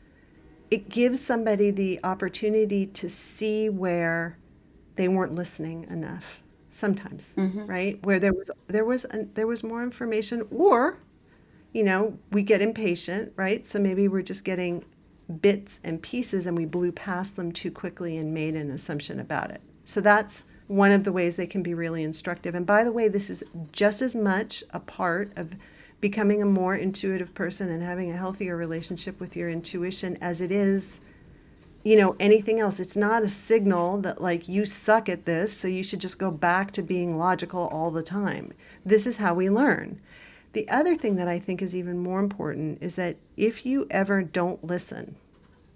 It 0.72 0.90
gives 0.90 1.22
somebody 1.22 1.70
the 1.70 2.00
opportunity 2.04 2.88
to 2.88 3.08
see 3.08 3.70
where 3.70 4.40
they 4.96 5.08
weren't 5.08 5.36
listening 5.36 5.86
enough 5.92 6.42
sometimes 6.70 7.34
mm-hmm. 7.38 7.68
right? 7.68 8.04
Where 8.04 8.18
there 8.18 8.34
was 8.34 8.50
there 8.66 8.84
was 8.84 9.06
there 9.36 9.46
was 9.46 9.64
more 9.64 9.84
information 9.84 10.48
or 10.50 10.98
you 11.72 11.84
know 11.84 12.18
we 12.32 12.42
get 12.42 12.64
impatient 12.64 13.32
right? 13.36 13.64
So 13.64 13.78
maybe 13.78 14.08
we're 14.08 14.24
just 14.24 14.44
getting 14.44 14.84
bits 15.40 15.80
and 15.84 16.02
pieces 16.02 16.48
and 16.48 16.58
we 16.58 16.66
blew 16.66 16.92
past 16.92 17.36
them 17.36 17.52
too 17.52 17.70
quickly 17.70 18.18
and 18.18 18.34
made 18.34 18.56
an 18.56 18.72
assumption 18.72 19.20
about 19.20 19.52
it. 19.52 19.62
So 19.84 20.02
that's 20.02 20.46
one 20.68 20.92
of 20.92 21.04
the 21.04 21.12
ways 21.12 21.36
they 21.36 21.48
can 21.48 21.64
be 21.64 21.74
really 21.74 22.04
instructive. 22.04 22.56
And 22.56 22.66
by 22.66 22.84
the 22.84 22.92
way 22.92 23.08
this 23.08 23.30
is 23.30 23.44
just 23.72 24.02
as 24.02 24.16
much 24.16 24.64
a 24.72 24.80
part 24.80 25.32
of 25.38 25.54
becoming 26.02 26.42
a 26.42 26.46
more 26.46 26.76
intuitive 26.76 27.34
person 27.34 27.70
and 27.70 27.82
having 27.82 28.12
a 28.12 28.18
healthier 28.18 28.56
relationship 28.56 29.20
with 29.20 29.36
your 29.36 29.50
intuition 29.50 30.18
as 30.22 30.42
it 30.42 30.52
is 30.52 31.00
you 31.84 31.96
know 31.96 32.16
anything 32.20 32.60
else. 32.60 32.80
It's 32.80 32.98
not 32.98 33.22
a 33.22 33.30
signal 33.30 34.00
that 34.02 34.20
like 34.20 34.50
you 34.50 34.66
suck 34.66 35.08
at 35.08 35.26
this 35.26 35.56
so 35.56 35.68
you 35.68 35.84
should 35.84 36.02
just 36.02 36.18
go 36.18 36.32
back 36.32 36.72
to 36.72 36.82
being 36.82 37.18
logical 37.18 37.68
all 37.68 37.92
the 37.92 38.04
time. 38.04 38.52
This 38.84 39.06
is 39.06 39.18
how 39.18 39.36
we 39.36 39.50
learn. 39.50 40.02
The 40.56 40.68
other 40.70 40.96
thing 40.96 41.18
that 41.18 41.28
i 41.28 41.38
think 41.38 41.62
is 41.62 41.76
even 41.76 42.00
more 42.00 42.20
important 42.22 42.78
is 42.82 42.96
that 42.96 43.18
if 43.36 43.66
you 43.66 43.86
ever 43.92 44.24
don't 44.24 44.64
listen 44.64 45.16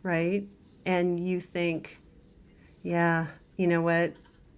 right 0.03 0.47
and 0.85 1.19
you 1.19 1.41
think 1.41 1.99
yeah 2.81 3.27
you 3.57 3.67
know 3.67 3.81
what 3.81 4.13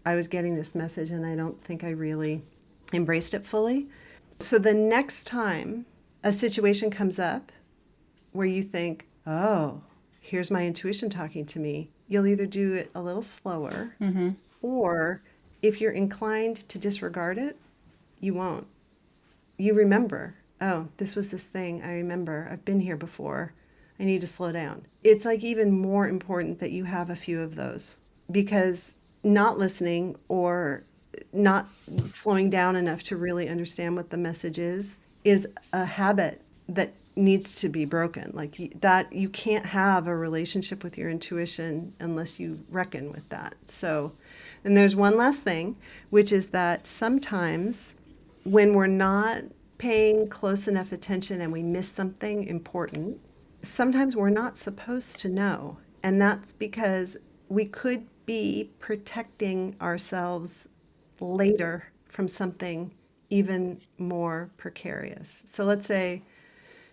i 0.06 0.16
was 0.16 0.28
getting 0.28 0.56
this 0.56 0.76
message 0.76 1.12
and 1.12 1.26
i 1.26 1.36
don't 1.36 1.60
think 1.62 1.84
i 1.84 1.90
really 1.90 2.42
embraced 2.94 3.34
it 3.34 3.46
fully 3.46 3.88
so 4.42 4.58
the 4.58 4.74
next 4.74 5.26
time 5.28 5.86
a 6.24 6.32
situation 6.32 6.90
comes 6.90 7.20
up 7.20 7.52
where 8.32 8.48
you 8.48 8.64
think, 8.64 9.08
oh, 9.28 9.82
here's 10.20 10.52
my 10.52 10.66
intuition 10.66 11.10
talking 11.10 11.46
to 11.46 11.60
me, 11.60 11.90
you'll 12.08 12.28
either 12.28 12.46
do 12.46 12.74
it 12.74 12.90
a 12.96 13.02
little 13.02 13.22
slower 13.22 13.96
mm-hmm. 14.02 14.32
or 14.62 15.22
if 15.62 15.80
you're 15.80 15.92
inclined 15.92 16.68
to 16.70 16.80
disregard 16.80 17.38
it, 17.38 17.58
you 18.20 18.34
won't. 18.34 18.68
You 19.58 19.74
remember, 19.74 20.36
oh, 20.60 20.88
this 20.98 21.16
was 21.16 21.30
this 21.30 21.46
thing. 21.46 21.84
I 21.84 21.94
remember. 21.94 22.48
I've 22.52 22.66
been 22.66 22.80
here 22.80 22.98
before. 22.98 23.54
I 24.00 24.06
need 24.06 24.22
to 24.22 24.28
slow 24.28 24.52
down. 24.52 24.88
It's 25.04 25.26
like 25.26 25.44
even 25.44 25.72
more 25.72 26.08
important 26.08 26.58
that 26.60 26.72
you 26.72 26.86
have 26.86 27.12
a 27.12 27.16
few 27.16 27.42
of 27.42 27.56
those 27.56 27.98
because 28.32 28.96
not 29.24 29.58
listening 29.58 30.16
or 30.28 30.84
not 31.34 31.68
slowing 32.08 32.50
down 32.50 32.76
enough 32.76 33.04
to 33.04 33.18
really 33.18 33.50
understand 33.50 33.96
what 33.96 34.10
the 34.10 34.18
message 34.18 34.58
is 34.60 34.98
is 35.24 35.48
a 35.74 35.86
habit 35.86 36.42
that 36.68 36.94
needs 37.16 37.60
to 37.62 37.70
be 37.70 37.86
broken. 37.86 38.32
Like 38.34 38.74
that 38.82 39.12
you 39.12 39.30
can't 39.30 39.66
have 39.66 40.08
a 40.08 40.16
relationship 40.16 40.84
with 40.84 40.98
your 40.98 41.10
intuition 41.10 41.94
unless 42.00 42.40
you 42.40 42.60
reckon 42.70 43.12
with 43.12 43.28
that. 43.30 43.56
So 43.66 44.14
and 44.64 44.76
there's 44.78 44.96
one 44.96 45.18
last 45.18 45.44
thing 45.44 45.76
which 46.10 46.32
is 46.32 46.48
that 46.48 46.88
sometimes 46.88 47.96
when 48.44 48.74
we're 48.74 48.88
not 48.88 49.44
paying 49.78 50.28
close 50.30 50.68
enough 50.68 50.92
attention 50.92 51.42
and 51.42 51.52
we 51.52 51.64
miss 51.64 51.88
something 51.88 52.46
important 52.46 53.20
sometimes 53.64 54.16
we're 54.16 54.30
not 54.30 54.58
supposed 54.58 55.20
to 55.20 55.30
know. 55.30 55.78
And 56.04 56.20
that's 56.20 56.54
because 56.54 57.18
we 57.50 57.66
could 57.66 58.06
be 58.32 58.72
protecting 58.80 59.76
ourselves 59.82 60.70
later 61.20 61.84
from 62.08 62.30
something 62.30 62.90
even 63.30 63.78
more 63.98 64.50
precarious. 64.56 65.44
So 65.46 65.66
let's 65.66 65.86
say 65.86 66.24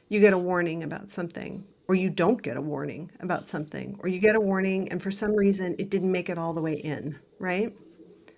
you 0.08 0.18
get 0.18 0.32
a 0.32 0.38
warning 0.38 0.82
about 0.82 1.10
something, 1.10 1.64
or 1.86 1.94
you 1.94 2.10
don't 2.10 2.42
get 2.42 2.56
a 2.56 2.60
warning 2.60 3.08
about 3.20 3.46
something, 3.46 3.96
or 4.00 4.08
you 4.08 4.18
get 4.18 4.34
a 4.34 4.40
warning 4.40 4.88
and 4.90 5.00
for 5.00 5.12
some 5.12 5.32
reason 5.32 5.76
it 5.78 5.90
didn't 5.90 6.10
make 6.10 6.28
it 6.28 6.38
all 6.38 6.52
the 6.52 6.60
way 6.60 6.74
in, 6.74 7.16
right? 7.38 7.72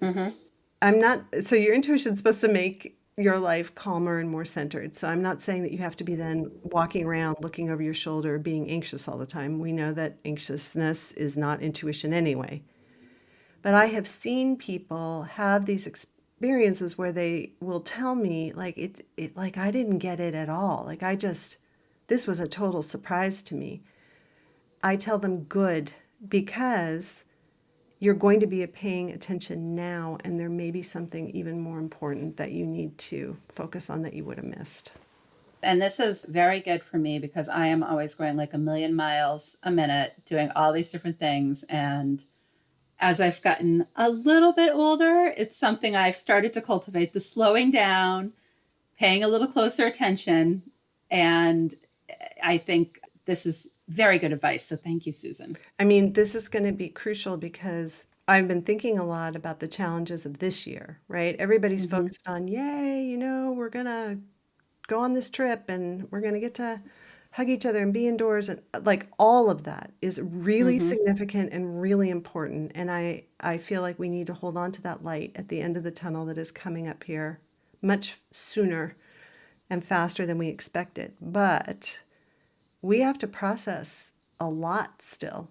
Mm-hmm. 0.02 0.28
I'm 0.82 1.00
not, 1.00 1.24
so 1.40 1.56
your 1.56 1.72
intuition 1.72 2.12
is 2.12 2.18
supposed 2.18 2.42
to 2.42 2.48
make 2.48 2.98
your 3.16 3.38
life 3.38 3.74
calmer 3.74 4.18
and 4.18 4.28
more 4.28 4.44
centered. 4.44 4.94
So 4.94 5.08
I'm 5.08 5.22
not 5.22 5.40
saying 5.40 5.62
that 5.62 5.72
you 5.72 5.78
have 5.78 5.96
to 5.96 6.04
be 6.04 6.16
then 6.16 6.50
walking 6.64 7.06
around 7.06 7.38
looking 7.40 7.70
over 7.70 7.82
your 7.82 7.94
shoulder, 7.94 8.38
being 8.38 8.68
anxious 8.68 9.08
all 9.08 9.16
the 9.16 9.24
time. 9.24 9.58
We 9.58 9.72
know 9.72 9.90
that 9.94 10.18
anxiousness 10.26 11.12
is 11.12 11.38
not 11.38 11.62
intuition 11.62 12.12
anyway. 12.12 12.62
But 13.62 13.74
I 13.74 13.86
have 13.86 14.08
seen 14.08 14.56
people 14.56 15.22
have 15.22 15.66
these 15.66 15.86
experiences 15.86 16.96
where 16.96 17.12
they 17.12 17.52
will 17.60 17.80
tell 17.80 18.14
me 18.14 18.52
like 18.52 18.78
it, 18.78 19.06
it 19.16 19.36
like 19.36 19.58
I 19.58 19.70
didn't 19.70 19.98
get 19.98 20.20
it 20.20 20.34
at 20.34 20.48
all. 20.48 20.84
Like 20.86 21.02
I 21.02 21.16
just 21.16 21.58
this 22.06 22.26
was 22.26 22.40
a 22.40 22.48
total 22.48 22.82
surprise 22.82 23.42
to 23.42 23.54
me. 23.54 23.82
I 24.82 24.96
tell 24.96 25.18
them 25.18 25.44
good 25.44 25.92
because 26.28 27.24
you're 27.98 28.14
going 28.14 28.40
to 28.40 28.46
be 28.46 28.66
paying 28.66 29.10
attention 29.10 29.74
now 29.74 30.16
and 30.24 30.40
there 30.40 30.48
may 30.48 30.70
be 30.70 30.82
something 30.82 31.30
even 31.30 31.60
more 31.60 31.78
important 31.78 32.36
that 32.38 32.52
you 32.52 32.66
need 32.66 32.96
to 32.96 33.36
focus 33.50 33.90
on 33.90 34.02
that 34.02 34.14
you 34.14 34.24
would 34.24 34.38
have 34.38 34.46
missed. 34.46 34.92
And 35.62 35.80
this 35.80 36.00
is 36.00 36.24
very 36.26 36.60
good 36.60 36.82
for 36.82 36.96
me 36.96 37.18
because 37.18 37.50
I 37.50 37.66
am 37.66 37.82
always 37.82 38.14
going 38.14 38.36
like 38.36 38.54
a 38.54 38.58
million 38.58 38.96
miles 38.96 39.58
a 39.62 39.70
minute 39.70 40.14
doing 40.24 40.50
all 40.56 40.72
these 40.72 40.90
different 40.90 41.18
things 41.18 41.62
and 41.68 42.24
as 43.00 43.20
I've 43.20 43.42
gotten 43.42 43.86
a 43.96 44.10
little 44.10 44.52
bit 44.52 44.72
older, 44.72 45.32
it's 45.36 45.56
something 45.56 45.96
I've 45.96 46.16
started 46.16 46.52
to 46.52 46.60
cultivate 46.60 47.12
the 47.12 47.20
slowing 47.20 47.70
down, 47.70 48.32
paying 48.98 49.24
a 49.24 49.28
little 49.28 49.46
closer 49.46 49.86
attention. 49.86 50.62
And 51.10 51.74
I 52.42 52.58
think 52.58 53.00
this 53.24 53.46
is 53.46 53.68
very 53.88 54.18
good 54.18 54.32
advice. 54.32 54.66
So 54.66 54.76
thank 54.76 55.06
you, 55.06 55.12
Susan. 55.12 55.56
I 55.78 55.84
mean, 55.84 56.12
this 56.12 56.34
is 56.34 56.48
going 56.48 56.64
to 56.64 56.72
be 56.72 56.88
crucial 56.88 57.36
because 57.36 58.04
I've 58.28 58.46
been 58.46 58.62
thinking 58.62 58.98
a 58.98 59.04
lot 59.04 59.34
about 59.34 59.58
the 59.58 59.66
challenges 59.66 60.26
of 60.26 60.38
this 60.38 60.66
year, 60.66 61.00
right? 61.08 61.34
Everybody's 61.38 61.86
mm-hmm. 61.86 61.96
focused 61.96 62.28
on, 62.28 62.46
yay, 62.46 63.02
you 63.02 63.16
know, 63.16 63.52
we're 63.52 63.70
going 63.70 63.86
to 63.86 64.18
go 64.86 65.00
on 65.00 65.14
this 65.14 65.30
trip 65.30 65.64
and 65.68 66.06
we're 66.10 66.20
going 66.20 66.34
to 66.34 66.40
get 66.40 66.54
to 66.54 66.80
hug 67.32 67.48
each 67.48 67.64
other 67.64 67.82
and 67.82 67.92
be 67.92 68.08
indoors 68.08 68.48
and 68.48 68.60
like 68.82 69.06
all 69.18 69.50
of 69.50 69.62
that 69.62 69.92
is 70.02 70.20
really 70.22 70.78
mm-hmm. 70.78 70.88
significant 70.88 71.52
and 71.52 71.80
really 71.80 72.10
important 72.10 72.72
and 72.74 72.90
i 72.90 73.22
i 73.40 73.56
feel 73.56 73.82
like 73.82 73.98
we 73.98 74.08
need 74.08 74.26
to 74.26 74.34
hold 74.34 74.56
on 74.56 74.72
to 74.72 74.82
that 74.82 75.04
light 75.04 75.32
at 75.36 75.48
the 75.48 75.60
end 75.60 75.76
of 75.76 75.82
the 75.82 75.90
tunnel 75.90 76.26
that 76.26 76.38
is 76.38 76.50
coming 76.50 76.88
up 76.88 77.04
here 77.04 77.38
much 77.82 78.18
sooner 78.32 78.94
and 79.70 79.84
faster 79.84 80.26
than 80.26 80.38
we 80.38 80.48
expected 80.48 81.12
but 81.20 82.02
we 82.82 83.00
have 83.00 83.18
to 83.18 83.26
process 83.26 84.12
a 84.40 84.48
lot 84.48 85.00
still 85.00 85.48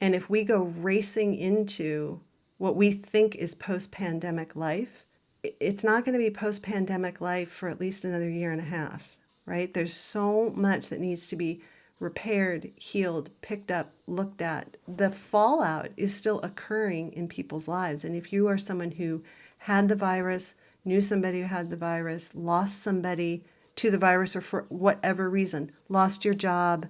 and 0.00 0.14
if 0.14 0.30
we 0.30 0.44
go 0.44 0.62
racing 0.78 1.34
into 1.34 2.20
what 2.58 2.76
we 2.76 2.92
think 2.92 3.34
is 3.34 3.54
post-pandemic 3.54 4.54
life 4.54 5.04
it's 5.42 5.84
not 5.84 6.04
going 6.04 6.12
to 6.12 6.24
be 6.24 6.30
post-pandemic 6.30 7.20
life 7.20 7.50
for 7.50 7.68
at 7.68 7.80
least 7.80 8.04
another 8.04 8.28
year 8.28 8.52
and 8.52 8.60
a 8.60 8.64
half 8.64 9.16
right? 9.46 9.72
There's 9.72 9.94
so 9.94 10.50
much 10.50 10.88
that 10.88 11.00
needs 11.00 11.26
to 11.28 11.36
be 11.36 11.62
repaired, 12.00 12.70
healed, 12.76 13.30
picked 13.40 13.70
up, 13.70 13.92
looked 14.06 14.42
at. 14.42 14.76
The 14.86 15.10
fallout 15.10 15.88
is 15.96 16.14
still 16.14 16.40
occurring 16.40 17.12
in 17.12 17.28
people's 17.28 17.68
lives. 17.68 18.04
And 18.04 18.14
if 18.14 18.32
you 18.32 18.48
are 18.48 18.58
someone 18.58 18.90
who 18.90 19.22
had 19.58 19.88
the 19.88 19.96
virus, 19.96 20.54
knew 20.84 21.00
somebody 21.00 21.40
who 21.40 21.46
had 21.46 21.70
the 21.70 21.76
virus, 21.76 22.30
lost 22.34 22.82
somebody 22.82 23.42
to 23.76 23.90
the 23.90 23.98
virus, 23.98 24.36
or 24.36 24.40
for 24.40 24.66
whatever 24.68 25.30
reason, 25.30 25.72
lost 25.88 26.24
your 26.24 26.34
job, 26.34 26.86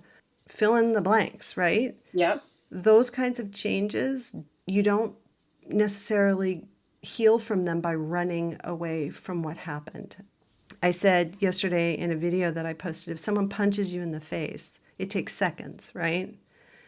fill 0.49 0.77
in 0.77 0.93
the 0.93 1.01
blanks, 1.01 1.57
right? 1.57 1.97
Yep. 2.13 2.43
Those 2.71 3.11
kinds 3.11 3.39
of 3.39 3.53
changes, 3.53 4.35
you 4.67 4.83
don't 4.83 5.15
necessarily 5.69 6.65
heal 7.03 7.39
from 7.39 7.65
them 7.65 7.81
by 7.81 7.95
running 7.95 8.57
away 8.65 9.11
from 9.11 9.43
what 9.43 9.57
happened. 9.57 10.17
I 10.87 10.93
said 10.93 11.37
yesterday 11.41 11.99
in 11.99 12.13
a 12.13 12.17
video 12.17 12.53
that 12.53 12.65
I 12.65 12.73
posted 12.73 13.13
if 13.13 13.19
someone 13.19 13.49
punches 13.49 13.93
you 13.93 14.03
in 14.03 14.13
the 14.13 14.21
face, 14.21 14.79
it 14.99 15.11
takes 15.11 15.33
seconds, 15.33 15.91
right? 15.95 16.33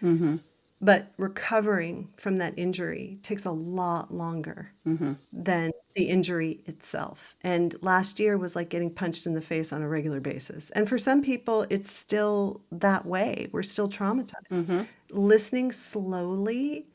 Mm-hmm. 0.00 0.36
but 0.80 1.12
recovering 1.16 2.08
from 2.16 2.36
that 2.36 2.54
injury 2.56 3.18
takes 3.24 3.44
a 3.46 3.50
lot 3.50 4.14
longer 4.14 4.70
mm-hmm. 4.86 5.14
than 5.32 5.72
the 5.96 6.04
injury 6.04 6.60
itself. 6.66 7.34
And 7.42 7.74
last 7.82 8.20
year 8.20 8.38
was 8.38 8.54
like 8.54 8.68
getting 8.68 8.94
punched 8.94 9.26
in 9.26 9.34
the 9.34 9.40
face 9.40 9.72
on 9.72 9.82
a 9.82 9.88
regular 9.88 10.20
basis. 10.20 10.70
And 10.70 10.88
for 10.88 10.96
some 10.96 11.20
people, 11.20 11.66
it's 11.68 11.90
still 11.90 12.62
that 12.70 13.04
way. 13.04 13.48
We're 13.50 13.64
still 13.64 13.88
traumatized. 13.88 14.48
Mm-hmm. 14.52 14.82
Listening 15.10 15.72
slowly 15.72 16.86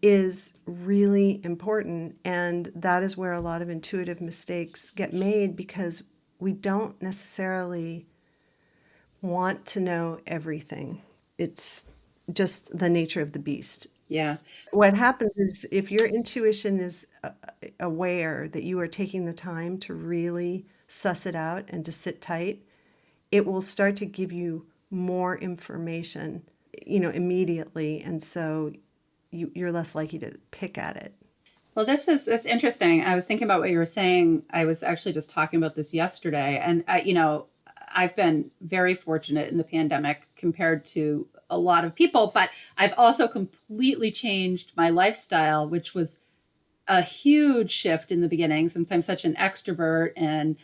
is 0.00 0.54
really 0.64 1.42
important. 1.44 2.16
And 2.24 2.72
that 2.74 3.02
is 3.02 3.18
where 3.18 3.34
a 3.34 3.40
lot 3.42 3.60
of 3.60 3.68
intuitive 3.68 4.22
mistakes 4.22 4.90
get 4.90 5.12
made 5.12 5.54
because 5.54 6.02
we 6.38 6.52
don't 6.52 7.00
necessarily 7.02 8.06
want 9.22 9.66
to 9.66 9.80
know 9.80 10.20
everything. 10.26 11.02
It's 11.38 11.86
just 12.32 12.76
the 12.76 12.88
nature 12.88 13.20
of 13.20 13.32
the 13.32 13.38
beast. 13.38 13.88
Yeah. 14.08 14.38
What 14.72 14.94
happens 14.94 15.32
is 15.36 15.66
if 15.70 15.90
your 15.90 16.06
intuition 16.06 16.80
is 16.80 17.06
uh, 17.24 17.30
aware 17.80 18.48
that 18.48 18.64
you 18.64 18.80
are 18.80 18.88
taking 18.88 19.24
the 19.24 19.32
time 19.34 19.78
to 19.78 19.94
really 19.94 20.66
suss 20.86 21.26
it 21.26 21.34
out 21.34 21.64
and 21.68 21.84
to 21.84 21.92
sit 21.92 22.20
tight, 22.20 22.62
it 23.30 23.44
will 23.44 23.60
start 23.62 23.96
to 23.96 24.06
give 24.06 24.32
you 24.32 24.66
more 24.90 25.36
information, 25.38 26.42
you 26.86 27.00
know, 27.00 27.10
immediately. 27.10 28.00
And 28.00 28.22
so 28.22 28.72
you, 29.30 29.50
you're 29.54 29.72
less 29.72 29.94
likely 29.94 30.18
to 30.20 30.32
pick 30.50 30.78
at 30.78 30.96
it. 30.96 31.14
Well, 31.74 31.84
this 31.84 32.08
is 32.08 32.26
it's 32.26 32.46
interesting. 32.46 33.04
I 33.04 33.14
was 33.14 33.24
thinking 33.24 33.44
about 33.44 33.60
what 33.60 33.70
you 33.70 33.78
were 33.78 33.84
saying. 33.84 34.42
I 34.50 34.64
was 34.64 34.82
actually 34.82 35.12
just 35.12 35.30
talking 35.30 35.58
about 35.58 35.74
this 35.74 35.94
yesterday, 35.94 36.58
and 36.58 36.84
you 37.04 37.14
know, 37.14 37.46
I've 37.94 38.16
been 38.16 38.50
very 38.60 38.94
fortunate 38.94 39.50
in 39.50 39.58
the 39.58 39.64
pandemic 39.64 40.26
compared 40.36 40.84
to 40.86 41.26
a 41.50 41.58
lot 41.58 41.84
of 41.84 41.94
people, 41.94 42.30
but 42.34 42.50
I've 42.76 42.94
also 42.98 43.26
completely 43.28 44.10
changed 44.10 44.72
my 44.76 44.90
lifestyle, 44.90 45.68
which 45.68 45.94
was 45.94 46.18
a 46.88 47.00
huge 47.00 47.70
shift 47.70 48.12
in 48.12 48.20
the 48.20 48.28
beginning 48.28 48.68
since 48.68 48.90
I'm 48.90 49.02
such 49.02 49.24
an 49.24 49.34
extrovert. 49.34 50.12
And 50.16 50.56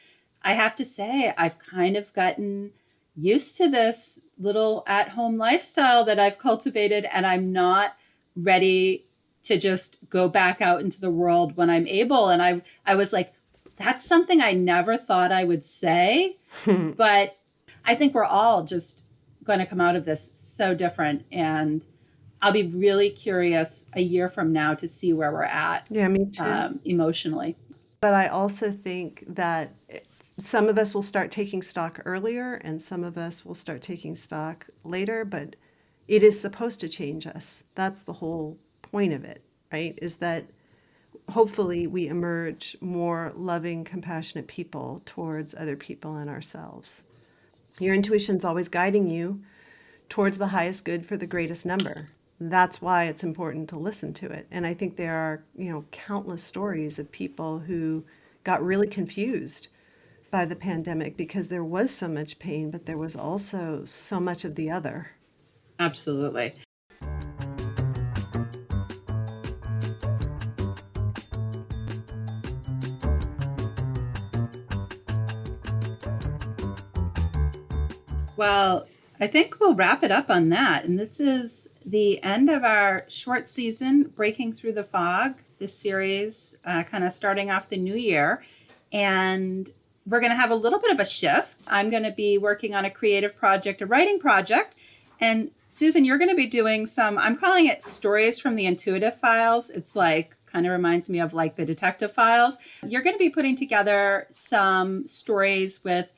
I 0.42 0.54
have 0.54 0.76
to 0.76 0.84
say, 0.84 1.32
I've 1.38 1.58
kind 1.58 1.96
of 1.96 2.12
gotten 2.12 2.72
used 3.16 3.56
to 3.58 3.70
this 3.70 4.18
little 4.38 4.82
at 4.86 5.08
home 5.08 5.38
lifestyle 5.38 6.04
that 6.04 6.18
I've 6.18 6.38
cultivated, 6.38 7.06
and 7.12 7.24
I'm 7.24 7.52
not 7.52 7.96
ready 8.36 9.06
to 9.44 9.58
just 9.58 9.98
go 10.08 10.28
back 10.28 10.60
out 10.60 10.80
into 10.80 11.00
the 11.00 11.10
world 11.10 11.56
when 11.56 11.70
I'm 11.70 11.86
able. 11.86 12.28
And 12.28 12.42
I, 12.42 12.62
I 12.86 12.94
was 12.94 13.12
like, 13.12 13.32
that's 13.76 14.04
something 14.04 14.40
I 14.40 14.52
never 14.52 14.96
thought 14.96 15.32
I 15.32 15.44
would 15.44 15.62
say. 15.62 16.38
but 16.96 17.38
I 17.84 17.94
think 17.94 18.14
we're 18.14 18.24
all 18.24 18.64
just 18.64 19.04
going 19.44 19.58
to 19.58 19.66
come 19.66 19.80
out 19.80 19.96
of 19.96 20.04
this 20.04 20.32
so 20.34 20.74
different 20.74 21.24
and 21.30 21.86
I'll 22.40 22.52
be 22.52 22.64
really 22.64 23.08
curious 23.08 23.86
a 23.94 24.02
year 24.02 24.28
from 24.28 24.52
now 24.52 24.74
to 24.74 24.86
see 24.86 25.14
where 25.14 25.32
we're 25.32 25.44
at. 25.44 25.88
Yeah, 25.90 26.08
me 26.08 26.26
too. 26.26 26.44
Um, 26.44 26.80
emotionally. 26.84 27.56
But 28.02 28.12
I 28.12 28.28
also 28.28 28.70
think 28.70 29.24
that 29.28 29.72
some 30.38 30.68
of 30.68 30.76
us 30.76 30.94
will 30.94 31.02
start 31.02 31.30
taking 31.30 31.62
stock 31.62 32.00
earlier 32.04 32.54
and 32.56 32.82
some 32.82 33.02
of 33.02 33.16
us 33.16 33.46
will 33.46 33.54
start 33.54 33.80
taking 33.80 34.14
stock 34.14 34.66
later, 34.82 35.24
but 35.24 35.56
it 36.06 36.22
is 36.22 36.38
supposed 36.38 36.80
to 36.80 36.88
change 36.88 37.26
us. 37.26 37.64
That's 37.74 38.02
the 38.02 38.12
whole 38.12 38.58
point 38.94 39.12
of 39.12 39.24
it, 39.24 39.42
right? 39.72 39.98
Is 40.00 40.14
that 40.18 40.44
hopefully 41.28 41.88
we 41.88 42.06
emerge 42.06 42.76
more 42.80 43.32
loving, 43.34 43.82
compassionate 43.82 44.46
people 44.46 45.02
towards 45.04 45.52
other 45.52 45.74
people 45.74 46.14
and 46.14 46.30
ourselves. 46.30 47.02
Your 47.80 47.92
intuition's 47.92 48.44
always 48.44 48.68
guiding 48.68 49.08
you 49.08 49.42
towards 50.08 50.38
the 50.38 50.46
highest 50.46 50.84
good 50.84 51.04
for 51.04 51.16
the 51.16 51.26
greatest 51.26 51.66
number. 51.66 52.08
That's 52.38 52.80
why 52.80 53.06
it's 53.06 53.24
important 53.24 53.68
to 53.70 53.80
listen 53.80 54.14
to 54.14 54.26
it. 54.30 54.46
And 54.52 54.64
I 54.64 54.74
think 54.74 54.94
there 54.94 55.16
are, 55.16 55.42
you 55.56 55.72
know, 55.72 55.84
countless 55.90 56.44
stories 56.44 57.00
of 57.00 57.10
people 57.10 57.58
who 57.58 58.04
got 58.44 58.64
really 58.64 58.86
confused 58.86 59.66
by 60.30 60.44
the 60.44 60.54
pandemic 60.54 61.16
because 61.16 61.48
there 61.48 61.64
was 61.64 61.90
so 61.90 62.06
much 62.06 62.38
pain, 62.38 62.70
but 62.70 62.86
there 62.86 62.98
was 62.98 63.16
also 63.16 63.84
so 63.84 64.20
much 64.20 64.44
of 64.44 64.54
the 64.54 64.70
other. 64.70 65.10
Absolutely. 65.80 66.54
Well, 78.36 78.86
I 79.20 79.26
think 79.26 79.60
we'll 79.60 79.74
wrap 79.74 80.02
it 80.02 80.10
up 80.10 80.28
on 80.28 80.48
that. 80.50 80.84
And 80.84 80.98
this 80.98 81.20
is 81.20 81.68
the 81.86 82.22
end 82.22 82.50
of 82.50 82.64
our 82.64 83.04
short 83.08 83.48
season, 83.48 84.12
Breaking 84.16 84.52
Through 84.52 84.72
the 84.72 84.82
Fog, 84.82 85.34
this 85.58 85.74
series, 85.74 86.56
uh, 86.64 86.82
kind 86.82 87.04
of 87.04 87.12
starting 87.12 87.50
off 87.50 87.68
the 87.68 87.76
new 87.76 87.94
year. 87.94 88.42
And 88.92 89.70
we're 90.06 90.20
going 90.20 90.32
to 90.32 90.36
have 90.36 90.50
a 90.50 90.56
little 90.56 90.80
bit 90.80 90.90
of 90.90 91.00
a 91.00 91.04
shift. 91.04 91.56
I'm 91.68 91.90
going 91.90 92.02
to 92.02 92.10
be 92.10 92.38
working 92.38 92.74
on 92.74 92.84
a 92.84 92.90
creative 92.90 93.36
project, 93.36 93.82
a 93.82 93.86
writing 93.86 94.18
project. 94.18 94.76
And 95.20 95.50
Susan, 95.68 96.04
you're 96.04 96.18
going 96.18 96.30
to 96.30 96.36
be 96.36 96.46
doing 96.46 96.86
some, 96.86 97.16
I'm 97.18 97.36
calling 97.36 97.66
it 97.66 97.82
stories 97.82 98.38
from 98.38 98.56
the 98.56 98.66
intuitive 98.66 99.18
files. 99.20 99.70
It's 99.70 99.94
like, 99.94 100.36
kind 100.46 100.66
of 100.66 100.72
reminds 100.72 101.08
me 101.08 101.20
of 101.20 101.34
like 101.34 101.56
the 101.56 101.64
detective 101.64 102.12
files. 102.12 102.58
You're 102.86 103.02
going 103.02 103.14
to 103.14 103.18
be 103.18 103.30
putting 103.30 103.56
together 103.56 104.26
some 104.30 105.06
stories 105.06 105.82
with 105.82 106.08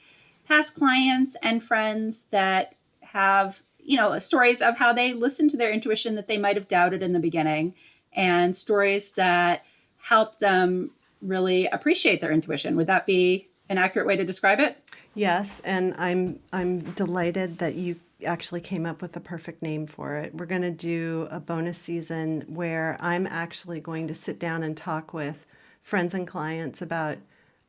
past 0.47 0.75
clients 0.75 1.37
and 1.43 1.63
friends 1.63 2.27
that 2.31 2.75
have, 3.01 3.61
you 3.79 3.97
know, 3.97 4.19
stories 4.19 4.61
of 4.61 4.77
how 4.77 4.93
they 4.93 5.13
listened 5.13 5.51
to 5.51 5.57
their 5.57 5.73
intuition 5.73 6.15
that 6.15 6.27
they 6.27 6.39
might 6.39 6.57
have 6.57 6.69
doubted 6.69 7.03
in 7.03 7.13
the 7.13 7.19
beginning 7.19 7.75
and 8.13 8.55
stories 8.55 9.13
that 9.13 9.65
help 9.99 10.39
them 10.39 10.91
really 11.23 11.67
appreciate 11.69 12.21
their 12.21 12.33
intuition. 12.33 12.77
Would 12.77 12.87
that 12.87 13.07
be 13.07 13.49
an 13.69 13.79
accurate 13.79 14.07
way 14.07 14.17
to 14.17 14.25
describe 14.25 14.61
it? 14.61 14.77
Yes, 15.15 15.61
and 15.65 15.95
I'm 15.99 16.39
I'm 16.53 16.81
delighted 16.81 17.59
that 17.59 17.75
you 17.75 17.97
actually 18.25 18.61
came 18.61 18.87
up 18.87 19.03
with 19.03 19.13
the 19.13 19.21
perfect 19.21 19.63
name 19.63 19.87
for 19.87 20.17
it. 20.17 20.35
We're 20.35 20.47
going 20.47 20.63
to 20.63 20.71
do 20.71 21.29
a 21.31 21.41
bonus 21.41 21.79
season 21.79 22.45
where 22.49 22.97
I'm 23.01 23.27
actually 23.27 23.81
going 23.81 24.09
to 24.09 24.15
sit 24.15 24.39
down 24.39 24.63
and 24.63 24.77
talk 24.77 25.13
with 25.13 25.45
friends 25.83 26.15
and 26.15 26.27
clients 26.27 26.81
about 26.81 27.19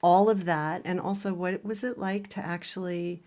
all 0.01 0.29
of 0.29 0.45
that 0.45 0.81
and 0.85 0.99
also 0.99 1.33
what 1.33 1.63
was 1.63 1.83
it 1.83 1.97
like 1.97 2.27
to 2.29 2.45
actually 2.45 3.23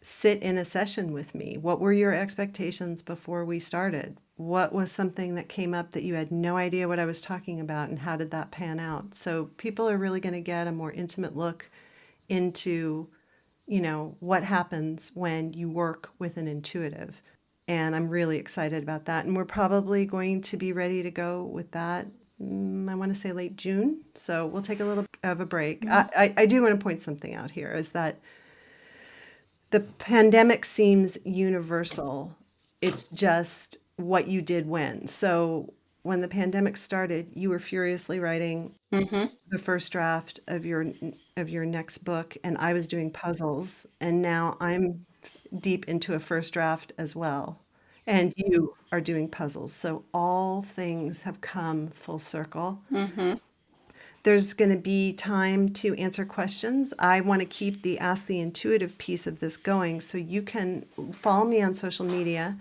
sit 0.00 0.42
in 0.42 0.58
a 0.58 0.64
session 0.64 1.12
with 1.12 1.34
me? 1.34 1.56
What 1.56 1.80
were 1.80 1.92
your 1.92 2.14
expectations 2.14 3.02
before 3.02 3.44
we 3.44 3.58
started? 3.58 4.18
What 4.36 4.72
was 4.72 4.92
something 4.92 5.34
that 5.34 5.48
came 5.48 5.74
up 5.74 5.90
that 5.92 6.04
you 6.04 6.14
had 6.14 6.30
no 6.30 6.56
idea 6.56 6.86
what 6.86 7.00
i 7.00 7.06
was 7.06 7.20
talking 7.20 7.60
about 7.60 7.88
and 7.88 7.98
how 7.98 8.16
did 8.16 8.30
that 8.30 8.50
pan 8.50 8.78
out? 8.78 9.14
So 9.14 9.46
people 9.56 9.88
are 9.88 9.98
really 9.98 10.20
going 10.20 10.34
to 10.34 10.40
get 10.40 10.66
a 10.66 10.72
more 10.72 10.92
intimate 10.92 11.36
look 11.36 11.68
into 12.28 13.08
you 13.66 13.80
know 13.80 14.16
what 14.20 14.44
happens 14.44 15.10
when 15.14 15.52
you 15.52 15.68
work 15.68 16.10
with 16.18 16.36
an 16.36 16.46
intuitive 16.48 17.20
and 17.68 17.94
i'm 17.94 18.08
really 18.08 18.38
excited 18.38 18.82
about 18.82 19.04
that 19.04 19.24
and 19.24 19.36
we're 19.36 19.44
probably 19.44 20.04
going 20.04 20.40
to 20.40 20.56
be 20.56 20.72
ready 20.72 21.02
to 21.02 21.10
go 21.10 21.44
with 21.44 21.70
that 21.72 22.06
I 22.38 22.94
want 22.94 23.12
to 23.12 23.18
say 23.18 23.32
late 23.32 23.56
June. 23.56 24.02
So 24.14 24.46
we'll 24.46 24.62
take 24.62 24.80
a 24.80 24.84
little 24.84 25.06
of 25.22 25.40
a 25.40 25.46
break. 25.46 25.82
Mm-hmm. 25.82 26.10
I, 26.16 26.34
I, 26.36 26.46
do 26.46 26.62
want 26.62 26.78
to 26.78 26.82
point 26.82 27.00
something 27.00 27.34
out 27.34 27.50
here 27.50 27.72
is 27.72 27.90
that 27.90 28.16
the 29.70 29.80
pandemic 29.80 30.64
seems 30.64 31.16
universal. 31.24 32.36
It's 32.82 33.04
just 33.08 33.78
what 33.96 34.28
you 34.28 34.42
did 34.42 34.68
when. 34.68 35.06
So 35.06 35.72
when 36.02 36.20
the 36.20 36.28
pandemic 36.28 36.76
started, 36.76 37.30
you 37.34 37.48
were 37.48 37.58
furiously 37.58 38.20
writing 38.20 38.74
mm-hmm. 38.92 39.24
the 39.48 39.58
first 39.58 39.90
draft 39.90 40.38
of 40.46 40.66
your 40.66 40.86
of 41.36 41.48
your 41.48 41.66
next 41.66 41.98
book, 41.98 42.36
and 42.44 42.56
I 42.58 42.72
was 42.72 42.86
doing 42.86 43.10
puzzles, 43.10 43.86
and 44.00 44.22
now 44.22 44.56
I'm 44.60 45.04
deep 45.58 45.88
into 45.88 46.14
a 46.14 46.20
first 46.20 46.52
draft 46.52 46.92
as 46.96 47.16
well 47.16 47.65
and 48.06 48.32
you 48.36 48.74
are 48.92 49.00
doing 49.00 49.28
puzzles. 49.28 49.72
So 49.72 50.04
all 50.14 50.62
things 50.62 51.22
have 51.22 51.40
come 51.40 51.88
full 51.88 52.18
circle. 52.18 52.78
Mm-hmm. 52.92 53.34
There's 54.22 54.54
going 54.54 54.72
to 54.72 54.76
be 54.76 55.12
time 55.12 55.68
to 55.74 55.94
answer 55.94 56.24
questions. 56.24 56.92
I 56.98 57.20
want 57.20 57.40
to 57.40 57.46
keep 57.46 57.82
the 57.82 57.98
Ask 57.98 58.26
the 58.26 58.40
Intuitive 58.40 58.96
piece 58.98 59.26
of 59.26 59.38
this 59.38 59.56
going. 59.56 60.00
So 60.00 60.18
you 60.18 60.42
can 60.42 60.84
follow 61.12 61.46
me 61.46 61.62
on 61.62 61.74
social 61.74 62.04
media 62.04 62.56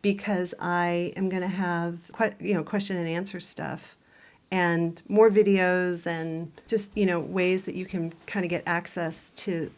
because 0.00 0.54
I 0.60 1.12
am 1.16 1.28
going 1.28 1.42
to 1.42 1.48
have 1.48 1.98
you 2.40 2.54
know 2.54 2.62
question 2.62 2.96
and 2.96 3.08
answer 3.08 3.40
stuff 3.40 3.96
and 4.50 5.02
more 5.08 5.30
videos 5.30 6.06
and 6.06 6.50
just 6.66 6.96
you 6.96 7.04
know 7.04 7.20
ways 7.20 7.64
that 7.64 7.74
you 7.74 7.84
can 7.84 8.12
kind 8.26 8.44
of 8.44 8.50
get 8.50 8.62
access 8.66 9.30
to 9.30 9.70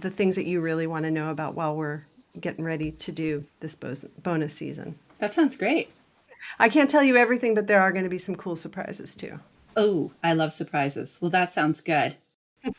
the 0.00 0.10
things 0.10 0.36
that 0.36 0.46
you 0.46 0.60
really 0.60 0.86
want 0.86 1.04
to 1.04 1.10
know 1.10 1.30
about 1.30 1.54
while 1.54 1.76
we're 1.76 2.02
getting 2.38 2.64
ready 2.64 2.92
to 2.92 3.12
do 3.12 3.44
this 3.60 3.74
bonus 3.74 4.54
season. 4.54 4.98
That 5.18 5.34
sounds 5.34 5.56
great. 5.56 5.90
I 6.58 6.68
can't 6.68 6.88
tell 6.88 7.02
you 7.02 7.16
everything, 7.16 7.54
but 7.54 7.66
there 7.66 7.80
are 7.80 7.92
going 7.92 8.04
to 8.04 8.10
be 8.10 8.18
some 8.18 8.36
cool 8.36 8.56
surprises 8.56 9.14
too. 9.14 9.38
Oh, 9.76 10.12
I 10.22 10.32
love 10.32 10.52
surprises. 10.52 11.18
Well, 11.20 11.30
that 11.30 11.52
sounds 11.52 11.80
good. 11.80 12.16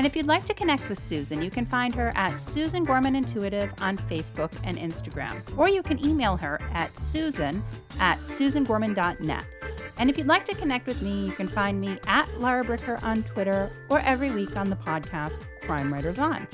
And 0.00 0.06
if 0.06 0.16
you'd 0.16 0.24
like 0.24 0.46
to 0.46 0.54
connect 0.54 0.88
with 0.88 0.98
Susan, 0.98 1.42
you 1.42 1.50
can 1.50 1.66
find 1.66 1.94
her 1.94 2.10
at 2.14 2.38
Susan 2.38 2.84
Gorman 2.84 3.14
Intuitive 3.14 3.70
on 3.82 3.98
Facebook 3.98 4.50
and 4.64 4.78
Instagram. 4.78 5.42
Or 5.58 5.68
you 5.68 5.82
can 5.82 6.02
email 6.02 6.38
her 6.38 6.58
at 6.72 6.96
susan 6.96 7.62
at 7.98 8.18
susangorman.net. 8.20 9.44
And 10.00 10.08
if 10.08 10.16
you'd 10.16 10.26
like 10.26 10.46
to 10.46 10.54
connect 10.54 10.86
with 10.86 11.02
me, 11.02 11.26
you 11.26 11.32
can 11.32 11.46
find 11.46 11.78
me 11.78 11.98
at 12.06 12.26
Lara 12.40 12.64
Bricker 12.64 13.00
on 13.02 13.22
Twitter 13.22 13.70
or 13.90 14.00
every 14.00 14.30
week 14.30 14.56
on 14.56 14.70
the 14.70 14.76
podcast 14.76 15.40
Crime 15.60 15.92
Writers 15.92 16.18
On. 16.18 16.48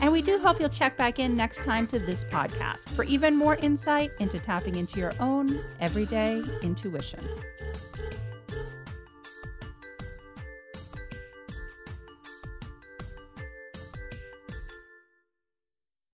And 0.00 0.10
we 0.10 0.22
do 0.22 0.38
hope 0.38 0.58
you'll 0.58 0.70
check 0.70 0.96
back 0.96 1.18
in 1.18 1.36
next 1.36 1.62
time 1.62 1.86
to 1.88 1.98
this 1.98 2.24
podcast 2.24 2.88
for 2.88 3.04
even 3.04 3.36
more 3.36 3.56
insight 3.56 4.12
into 4.18 4.38
tapping 4.38 4.76
into 4.76 4.98
your 4.98 5.12
own 5.20 5.62
everyday 5.78 6.42
intuition. 6.62 7.20